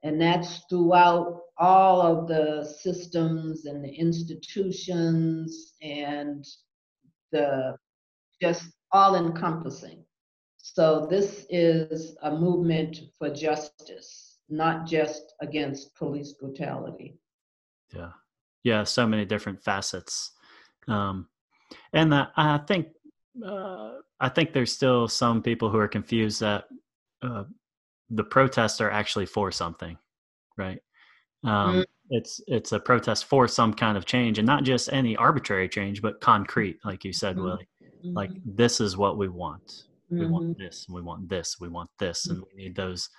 [0.04, 6.46] and that's throughout all of the systems and the institutions and
[7.32, 7.78] the
[8.42, 10.04] just all encompassing.
[10.58, 17.16] So this is a movement for justice, not just against police brutality.
[17.94, 18.12] Yeah,
[18.64, 20.32] yeah, so many different facets,
[20.88, 21.28] um,
[21.94, 22.88] and uh, I think
[23.46, 26.66] uh, I think there's still some people who are confused that
[27.22, 27.44] uh,
[28.10, 29.98] the protests are actually for something,
[30.58, 30.80] right?
[31.44, 31.86] Um, mm.
[32.12, 36.02] It's it's a protest for some kind of change, and not just any arbitrary change,
[36.02, 37.46] but concrete, like you said, mm-hmm.
[37.46, 37.68] Willie.
[38.04, 38.14] Mm-hmm.
[38.16, 39.84] Like this is what we want.
[40.10, 40.32] We mm-hmm.
[40.32, 43.10] want this, and we want this, we want this, and we need those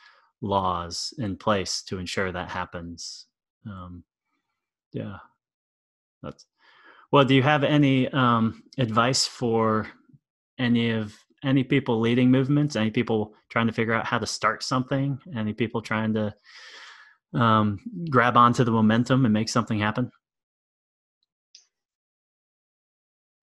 [0.40, 3.26] laws in place to ensure that happens.
[3.64, 4.02] Um,
[4.92, 5.16] yeah,
[6.22, 6.46] that's
[7.12, 9.86] Well, do you have any um, advice for
[10.58, 12.76] any of any people leading movements?
[12.76, 15.18] Any people trying to figure out how to start something?
[15.34, 16.34] Any people trying to
[17.34, 17.80] um,
[18.10, 20.10] grab onto the momentum and make something happen?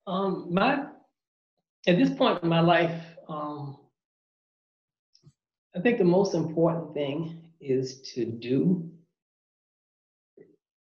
[0.05, 0.85] Um, my
[1.87, 3.77] at this point in my life, um,
[5.75, 8.89] I think the most important thing is to do,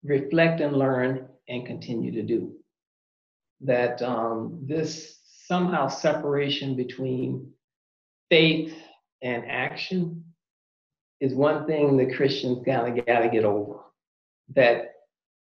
[0.07, 2.53] reflect, and learn, and continue to do.
[3.61, 7.51] That um, this somehow separation between
[8.29, 8.73] faith
[9.21, 10.23] and action
[11.19, 13.79] is one thing the Christians gotta got to get over.
[14.55, 14.93] That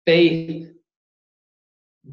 [0.06, 0.72] faith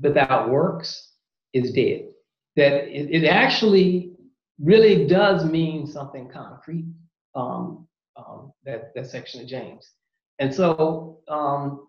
[0.01, 1.12] without works
[1.53, 2.09] is dead.
[2.57, 4.12] That it, it actually
[4.61, 6.86] really does mean something concrete.
[7.34, 7.86] Um,
[8.16, 9.90] um, that that section of James,
[10.38, 11.88] and so um,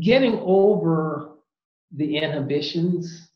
[0.00, 1.36] getting over
[1.94, 3.30] the inhibitions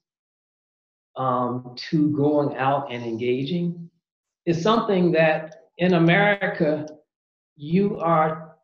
[1.17, 3.91] um, to going out and engaging
[4.47, 6.87] is something that in America,
[7.57, 8.57] you are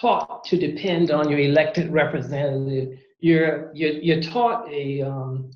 [0.00, 2.98] taught to depend on your elected representative.
[3.20, 5.50] You're, you're, you're taught a um,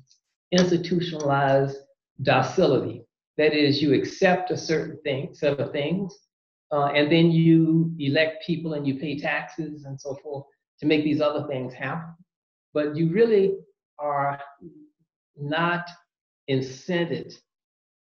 [0.51, 1.77] institutionalized
[2.21, 3.03] docility.
[3.37, 6.17] That is, you accept a certain thing, set of things,
[6.71, 10.45] uh, and then you elect people and you pay taxes and so forth
[10.81, 12.13] to make these other things happen.
[12.73, 13.55] But you really
[13.99, 14.39] are
[15.37, 15.87] not
[16.49, 17.33] incented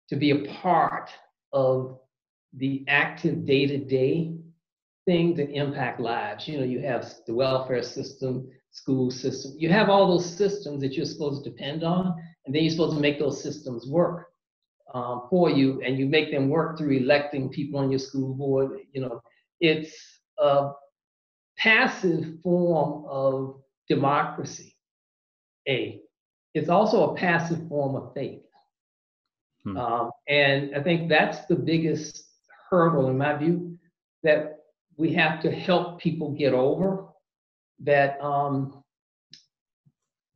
[0.10, 1.10] to be a part
[1.54, 1.98] of
[2.58, 4.36] the active day-to-day
[5.06, 6.48] things that impact lives.
[6.48, 9.54] You know, you have the welfare system, school system.
[9.58, 12.14] You have all those systems that you're supposed to depend on,
[12.46, 14.28] and then you're supposed to make those systems work
[14.94, 18.80] um, for you, and you make them work through electing people on your school board.
[18.94, 19.22] You know,
[19.60, 19.94] it's
[20.40, 20.72] a
[21.58, 24.76] passive form of democracy.
[25.68, 26.02] A.
[26.54, 28.42] It's also a passive form of faith.
[29.64, 29.78] Hmm.
[29.78, 32.24] Um, and I think that's the biggest
[32.70, 33.78] hurdle, in my view,
[34.24, 34.60] that
[34.98, 37.08] we have to help people get over.
[37.80, 38.84] That um,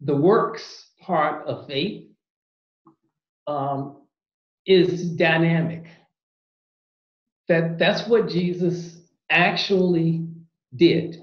[0.01, 2.07] the works part of faith
[3.47, 4.01] um,
[4.65, 5.85] is dynamic.
[7.47, 8.97] That that's what Jesus
[9.29, 10.28] actually
[10.75, 11.21] did.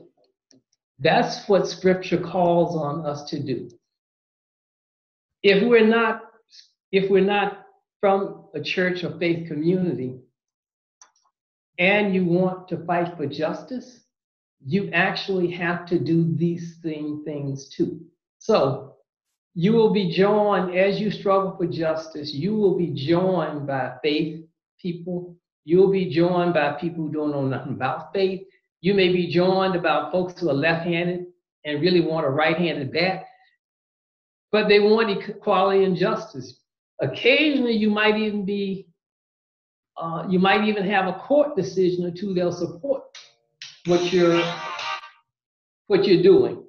[0.98, 3.68] That's what Scripture calls on us to do.
[5.42, 6.22] If we're not,
[6.92, 7.66] if we're not
[8.00, 10.18] from a church or faith community,
[11.78, 14.00] and you want to fight for justice,
[14.64, 18.00] you actually have to do these same things too.
[18.38, 18.96] So
[19.54, 24.44] you will be joined as you struggle for justice, you will be joined by faith
[24.80, 25.36] people.
[25.64, 28.46] You'll be joined by people who don't know nothing about faith.
[28.80, 31.26] You may be joined about folks who are left-handed
[31.64, 33.24] and really want a right-handed bat,
[34.52, 36.60] but they want equality and justice.
[37.00, 38.86] Occasionally, you might even be
[39.96, 43.04] uh, you might even have a court decision or two they'll support
[43.86, 44.42] what you're
[45.86, 46.64] what you're doing.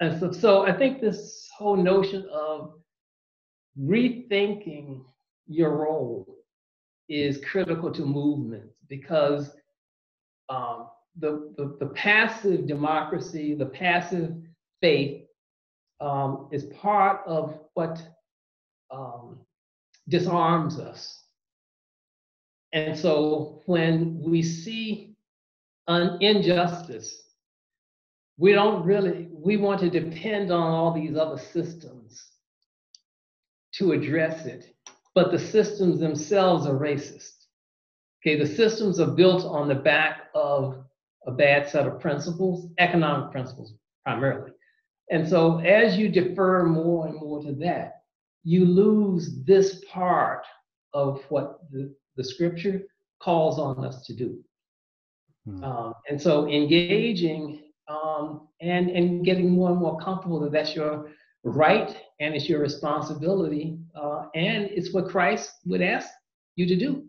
[0.00, 2.74] And so, so I think this whole notion of
[3.80, 5.02] rethinking
[5.46, 6.26] your role
[7.08, 9.50] is critical to movements because
[10.48, 14.34] um, the, the, the, passive democracy, the passive
[14.80, 15.26] faith
[16.00, 18.02] um, is part of what
[18.90, 19.38] um,
[20.08, 21.24] disarms us
[22.74, 25.14] and so when we see
[25.86, 27.22] an injustice,
[28.36, 32.32] we don't really, we want to depend on all these other systems
[33.76, 34.74] to address it.
[35.14, 37.44] But the systems themselves are racist.
[38.20, 40.84] Okay, the systems are built on the back of
[41.26, 44.52] a bad set of principles, economic principles primarily.
[45.10, 48.02] And so as you defer more and more to that,
[48.42, 50.44] you lose this part
[50.92, 52.82] of what the, the scripture
[53.20, 54.38] calls on us to do.
[55.46, 55.64] Hmm.
[55.64, 61.10] Um, and so engaging um, and, and getting more and more comfortable that that's your
[61.42, 66.08] right and it's your responsibility uh, and it's what Christ would ask
[66.56, 67.04] you to do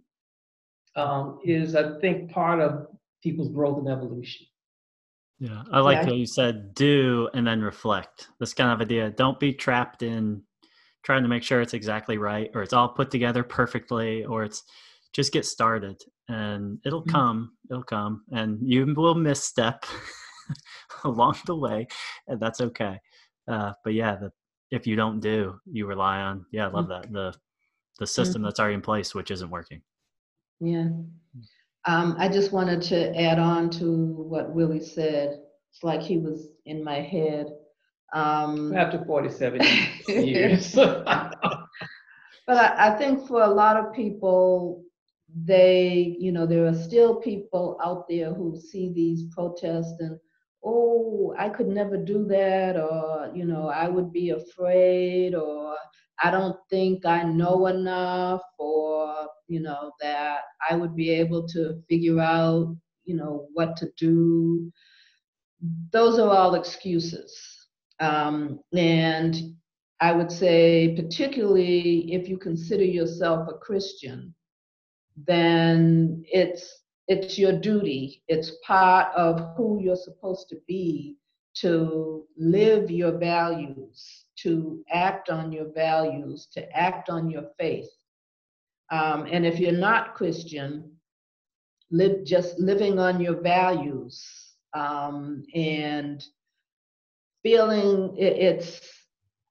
[0.95, 2.87] um, is, I think, part of
[3.25, 4.45] people's growth and evolution.
[5.39, 6.05] Yeah, I like yeah.
[6.05, 8.29] how you said do and then reflect.
[8.39, 9.09] This kind of idea.
[9.09, 10.43] Don't be trapped in
[11.03, 14.63] trying to make sure it's exactly right or it's all put together perfectly or it's
[15.11, 17.11] just get started and it'll mm-hmm.
[17.11, 19.85] come it'll come and you will misstep
[21.03, 21.87] along the way
[22.27, 22.99] and that's okay
[23.47, 24.31] uh, but yeah the,
[24.71, 27.03] if you don't do you rely on yeah i love mm-hmm.
[27.03, 27.33] that the
[27.99, 28.45] the system mm-hmm.
[28.45, 29.81] that's already in place which isn't working
[30.59, 30.87] yeah
[31.85, 33.87] um, i just wanted to add on to
[34.29, 35.37] what willie said
[35.71, 37.47] it's like he was in my head
[38.13, 39.61] Um, After 47
[40.07, 40.75] years.
[42.47, 44.83] but I, I think for a lot of people,
[45.51, 50.17] they, you know, there are still people out there who see these protests and,
[50.63, 55.75] oh, I could never do that, or, you know, I would be afraid, or
[56.23, 58.84] I don't think I know enough, or,
[59.47, 60.39] you know, that
[60.69, 62.75] I would be able to figure out,
[63.05, 64.71] you know, what to do.
[65.91, 67.37] Those are all excuses.
[67.99, 69.35] Um, and
[70.01, 74.33] I would say, particularly if you consider yourself a Christian,
[75.15, 78.23] then it's it's your duty.
[78.27, 81.17] It's part of who you're supposed to be
[81.55, 87.89] to live your values, to act on your values, to act on your faith.
[88.91, 90.91] Um, and if you're not Christian,
[91.91, 94.23] live just living on your values
[94.73, 96.23] um, and
[97.43, 98.81] feeling it, it's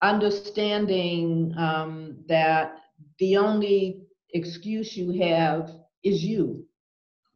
[0.02, 2.76] understanding um, that
[3.18, 4.02] the only
[4.34, 5.70] excuse you have
[6.02, 6.64] is you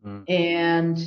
[0.04, 0.24] mm.
[0.28, 0.98] and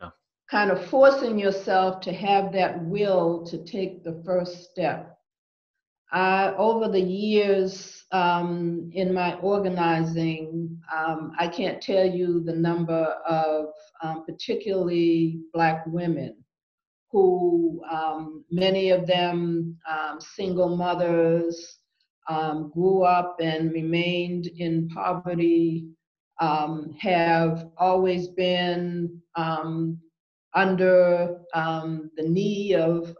[0.00, 0.10] yeah.
[0.50, 5.17] kind of forcing yourself to have that will to take the first step
[6.12, 13.16] uh, over the years um, in my organizing, um, I can't tell you the number
[13.28, 13.66] of
[14.02, 16.36] um, particularly Black women
[17.10, 21.78] who, um, many of them um, single mothers,
[22.28, 25.88] um, grew up and remained in poverty,
[26.38, 29.20] have always been
[30.54, 33.16] under the knee of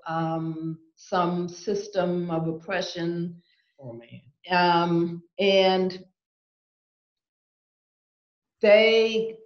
[0.99, 3.41] some system of oppression.
[3.81, 4.21] Oh man.
[4.51, 6.05] Um, and
[8.61, 9.37] they,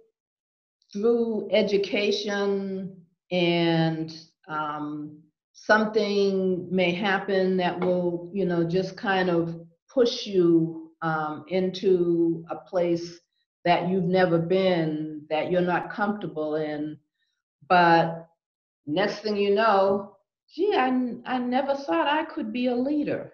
[0.91, 2.95] through education
[3.31, 4.15] and
[4.47, 5.19] um,
[5.53, 9.55] something may happen that will, you know, just kind of
[9.93, 13.19] push you um, into a place
[13.63, 16.97] that you've never been, that you're not comfortable in.
[17.69, 18.27] But
[18.87, 20.12] next thing you know,
[20.53, 23.33] gee, I, I never thought I could be a leader.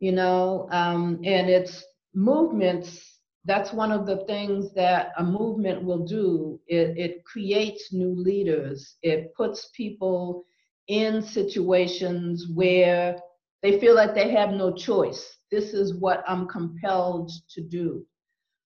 [0.00, 1.84] You know, um, and it's
[2.14, 3.20] movements.
[3.44, 6.60] That's one of the things that a movement will do.
[6.66, 8.96] It, it creates new leaders.
[9.02, 10.44] It puts people
[10.88, 13.18] in situations where
[13.62, 15.38] they feel like they have no choice.
[15.50, 18.04] This is what I'm compelled to do.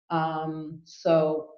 [0.09, 1.49] Um, so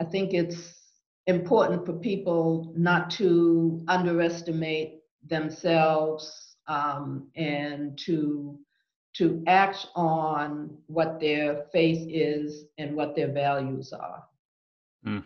[0.00, 0.83] I think it's
[1.26, 8.58] important for people not to underestimate themselves um, and to
[9.14, 14.24] to act on what their faith is and what their values are.
[15.06, 15.24] Mm.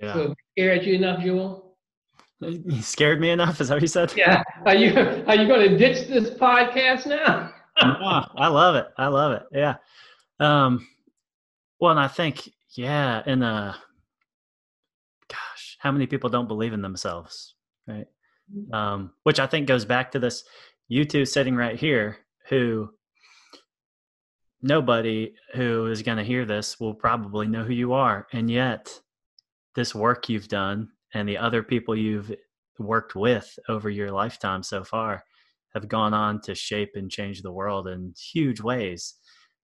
[0.00, 0.12] Yeah.
[0.12, 1.76] So scared you enough, Jewel?
[2.40, 3.60] He scared me enough.
[3.60, 4.12] Is that what you said?
[4.16, 4.42] Yeah.
[4.66, 4.92] Are you
[5.26, 7.52] are you going to ditch this podcast now?
[7.80, 8.88] oh, I love it.
[8.98, 9.42] I love it.
[9.52, 9.76] Yeah.
[10.40, 10.86] Um.
[11.80, 13.76] Well, and I think yeah, in a
[15.84, 17.54] how many people don't believe in themselves
[17.86, 18.06] right
[18.52, 18.74] mm-hmm.
[18.74, 20.42] um, which i think goes back to this
[20.88, 22.16] you two sitting right here
[22.48, 22.88] who
[24.62, 28.98] nobody who is going to hear this will probably know who you are and yet
[29.76, 32.34] this work you've done and the other people you've
[32.78, 35.22] worked with over your lifetime so far
[35.74, 39.14] have gone on to shape and change the world in huge ways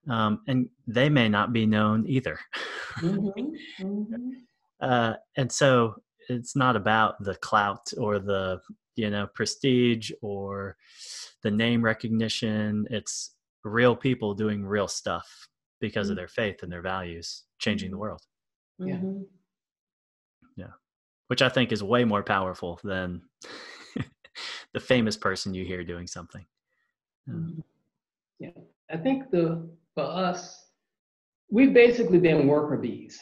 [0.09, 2.38] um, and they may not be known either
[2.98, 3.82] mm-hmm.
[3.82, 4.30] Mm-hmm.
[4.80, 5.94] Uh, and so
[6.31, 8.61] it's not about the clout or the
[8.97, 10.77] you know prestige or
[11.43, 12.86] the name recognition.
[12.90, 13.35] It's
[13.65, 15.48] real people doing real stuff
[15.81, 16.12] because mm-hmm.
[16.12, 18.01] of their faith and their values changing the mm-hmm.
[18.01, 18.20] world.
[18.78, 18.94] Yeah.
[18.94, 19.23] Mm-hmm.
[20.57, 20.73] yeah.
[21.27, 23.23] Which i think is way more powerful than
[24.73, 26.44] the famous person you hear doing something.
[27.28, 27.62] Um,
[28.39, 28.51] yeah.
[28.90, 30.65] I think the for us
[31.51, 33.20] we've basically been worker bees.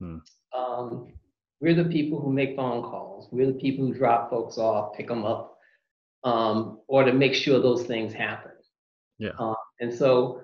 [0.00, 0.18] Hmm.
[0.56, 1.12] um,
[1.62, 3.28] we're the people who make phone calls.
[3.30, 5.56] We're the people who drop folks off, pick them up,
[6.24, 8.50] um, or to make sure those things happen.
[9.18, 9.30] Yeah.
[9.38, 10.42] Uh, and so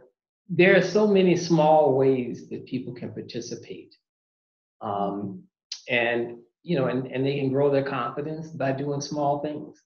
[0.48, 3.96] there are so many small ways that people can participate.
[4.80, 5.42] Um,
[5.88, 9.82] and you know, and, and they can grow their confidence by doing small things.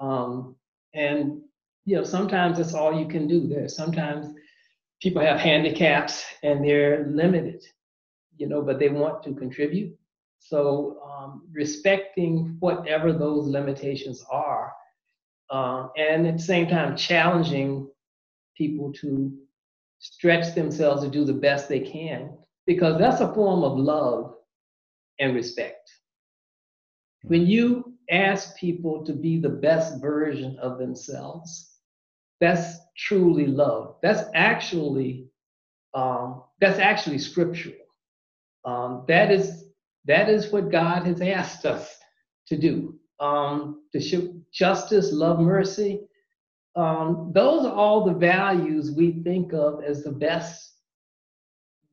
[0.00, 0.54] Um,
[0.92, 1.40] and
[1.86, 3.48] you know, sometimes that's all you can do.
[3.48, 4.34] There sometimes
[5.00, 7.64] people have handicaps and they're limited,
[8.36, 9.96] you know, but they want to contribute.
[10.40, 14.72] So um, respecting whatever those limitations are,
[15.50, 17.88] uh, and at the same time challenging
[18.56, 19.32] people to
[19.98, 22.36] stretch themselves to do the best they can,
[22.66, 24.34] because that's a form of love
[25.18, 25.90] and respect.
[27.24, 31.74] When you ask people to be the best version of themselves,
[32.40, 33.96] that's truly love.
[34.02, 35.26] That's actually
[35.94, 37.74] um, that's actually scriptural.
[38.64, 39.67] Um, that is
[40.06, 41.98] that is what God has asked us
[42.46, 42.98] to do.
[43.20, 46.02] Um, to show justice, love, mercy.
[46.76, 50.74] Um, those are all the values we think of as the best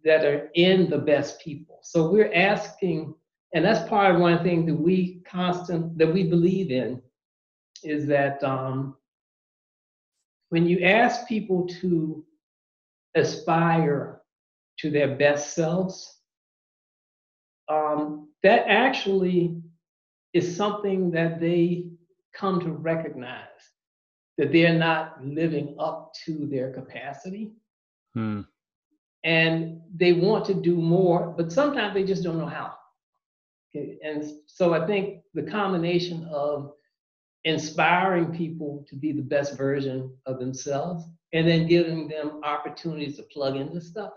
[0.04, 1.80] that are in the best people.
[1.82, 3.16] So we're asking,
[3.56, 7.02] and that's part of one thing that we constant that we believe in
[7.84, 8.96] is that um,
[10.50, 12.24] when you ask people to
[13.16, 14.22] aspire
[14.78, 16.15] to their best selves,
[17.70, 19.62] um, that actually
[20.34, 21.88] is something that they
[22.34, 23.48] come to recognize
[24.38, 27.54] that they're not living up to their capacity.
[28.14, 28.42] Hmm.
[29.24, 32.74] And they want to do more, but sometimes they just don't know how.
[33.76, 33.98] Okay.
[34.04, 36.74] And so I think the combination of
[37.44, 43.24] inspiring people to be the best version of themselves and then giving them opportunities to
[43.24, 44.12] plug into stuff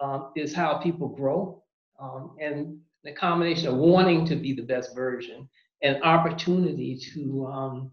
[0.00, 1.62] um, is how people grow.
[1.98, 5.48] Um, and the combination of wanting to be the best version
[5.82, 7.90] and opportunity to um,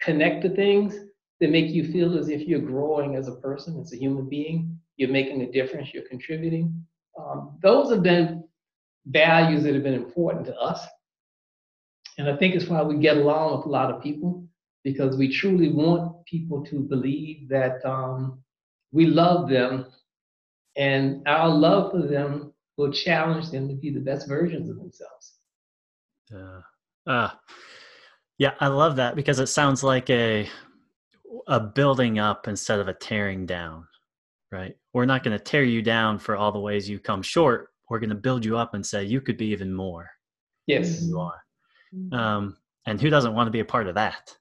[0.00, 0.94] connect to things
[1.40, 4.78] that make you feel as if you're growing as a person, as a human being,
[4.96, 6.84] you're making a difference, you're contributing.
[7.18, 8.44] Um, those have been
[9.06, 10.84] values that have been important to us.
[12.18, 14.44] And I think it's why we get along with a lot of people
[14.82, 18.40] because we truly want people to believe that um,
[18.92, 19.86] we love them
[20.76, 25.34] and our love for them will challenge them to be the best versions of themselves.
[26.34, 26.60] Uh,
[27.10, 27.30] uh,
[28.38, 30.48] yeah, I love that because it sounds like a
[31.48, 33.86] a building up instead of a tearing down,
[34.52, 34.74] right?
[34.94, 37.70] We're not going to tear you down for all the ways you come short.
[37.90, 40.08] We're going to build you up and say you could be even more.
[40.66, 41.42] Yes, you are.
[41.94, 42.14] Mm-hmm.
[42.14, 42.56] Um,
[42.86, 44.34] and who doesn't want to be a part of that?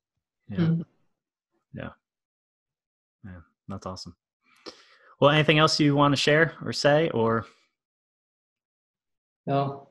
[0.49, 0.57] Yeah.
[0.57, 0.81] Mm-hmm.
[1.73, 1.89] Yeah.
[3.25, 3.39] Yeah.
[3.67, 4.15] That's awesome.
[5.19, 7.45] Well, anything else you want to share or say or?
[9.47, 9.87] No.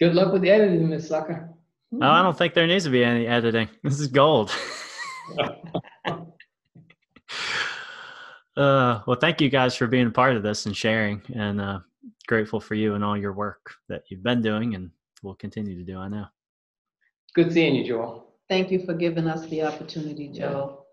[0.00, 1.50] Good luck with the editing, Miss Sucker.
[1.94, 3.68] Oh, I don't think there needs to be any editing.
[3.84, 4.50] This is gold.
[8.56, 11.80] uh, well, thank you guys for being a part of this and sharing, and uh,
[12.26, 14.90] grateful for you and all your work that you've been doing and
[15.22, 15.98] will continue to do.
[15.98, 16.26] I know.
[17.34, 18.32] Good seeing you, Joel.
[18.48, 20.85] Thank you for giving us the opportunity, Joel.